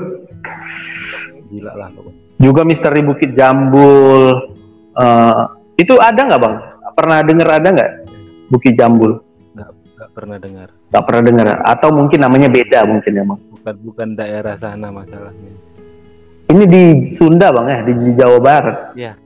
[1.48, 2.20] gila lah pokoknya.
[2.42, 4.52] Juga misteri bukit jambul.
[4.94, 6.54] Uh, itu ada nggak bang?
[6.94, 7.90] Pernah dengar ada nggak
[8.50, 9.22] bukit jambul?
[9.54, 10.68] Nggak nggak pernah dengar.
[10.90, 11.46] Nggak pernah dengar.
[11.62, 15.56] Atau mungkin namanya beda mungkin ya bang bukan bukan daerah sana masalahnya.
[16.52, 17.78] Ini di Sunda bang ya?
[17.80, 18.78] Di, di Jawa Barat.
[18.92, 19.16] Ya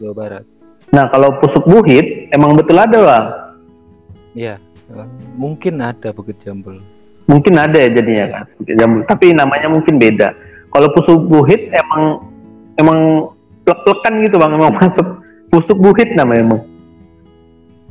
[0.00, 0.44] Jawa Barat.
[0.88, 3.26] Nah kalau pusuk buhit emang betul ada bang?
[4.32, 4.56] Ya
[5.36, 6.80] mungkin ada bukit jambul
[7.24, 8.44] mungkin ada ya jadinya kan?
[8.64, 10.32] Jambul tapi namanya mungkin beda.
[10.74, 12.26] Kalau pusuk buhit emang
[12.76, 13.30] emang
[13.64, 14.52] plek-plekan gitu bang.
[14.56, 16.62] Emang masuk pusuk buhit namanya emang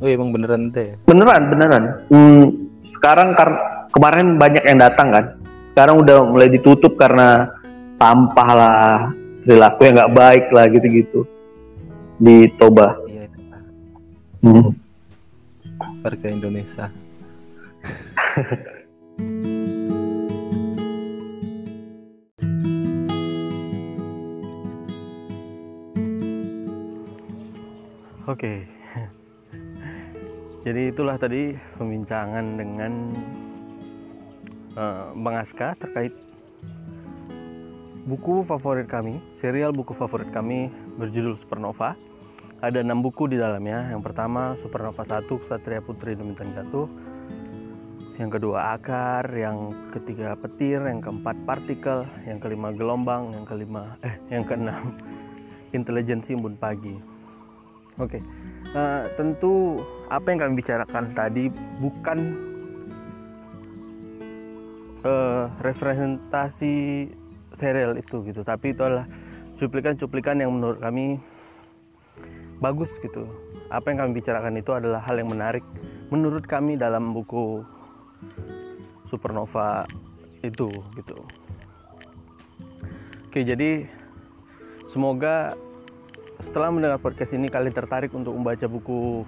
[0.04, 1.84] oh iya, emang beneran deh beneran beneran.
[2.12, 2.44] Hmm,
[2.84, 3.50] sekarang kar
[3.96, 5.26] kemarin banyak yang datang kan?
[5.72, 7.56] Sekarang udah mulai ditutup karena
[7.96, 8.78] sampah lah
[9.48, 11.24] perilaku yang nggak baik lah gitu-gitu.
[12.20, 13.00] Di Toba.
[13.08, 13.26] Iya
[14.44, 14.70] hmm.
[16.04, 16.92] warga Indonesia
[28.24, 28.66] Oke.
[30.66, 32.94] Jadi itulah tadi pembincangan dengan
[34.80, 36.16] uh, Bang Aska terkait
[38.08, 42.00] buku favorit kami, serial buku favorit kami berjudul Supernova.
[42.64, 43.92] Ada enam buku di dalamnya.
[43.92, 46.88] Yang pertama Supernova 1, Satria Putri Bintang Jatuh.
[48.24, 54.16] Yang kedua Akar, yang ketiga Petir, yang keempat Partikel, yang kelima Gelombang, yang kelima eh
[54.32, 54.96] yang keenam
[55.76, 56.96] Intelijensi Embun Pagi.
[58.00, 58.22] Oke, okay.
[58.80, 61.52] uh, eh, tentu apa yang kami bicarakan tadi
[61.84, 62.20] bukan
[65.04, 67.12] uh, representasi
[67.60, 69.04] serial itu gitu, tapi itu adalah
[69.60, 71.20] cuplikan-cuplikan yang menurut kami
[72.64, 73.28] bagus gitu.
[73.68, 75.68] Apa yang kami bicarakan itu adalah hal yang menarik
[76.08, 77.68] menurut kami dalam buku
[79.08, 79.86] Supernova
[80.44, 81.18] itu gitu.
[83.30, 83.90] Oke, jadi
[84.92, 85.58] semoga
[86.44, 89.24] setelah mendengar podcast ini kalian tertarik untuk membaca buku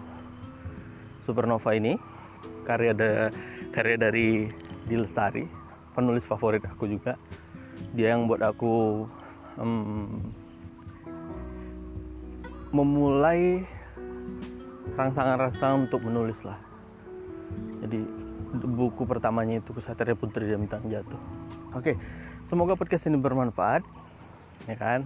[1.24, 1.98] Supernova ini
[2.68, 3.34] karya ada
[3.74, 4.50] karya dari
[4.86, 5.48] Dilestari
[5.96, 7.18] penulis favorit aku juga
[7.96, 9.08] dia yang buat aku
[9.58, 10.22] um,
[12.76, 13.64] memulai
[15.00, 16.60] rangsangan-rangsangan untuk menulis lah
[17.82, 18.25] jadi
[18.62, 21.20] buku pertamanya itu Kesatria Putri dan Bintang Jatuh.
[21.76, 21.98] Oke
[22.46, 23.82] semoga podcast ini bermanfaat
[24.70, 25.06] ya kan?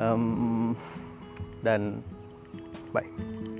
[0.00, 0.72] Um,
[1.60, 2.00] dan
[2.96, 3.59] bye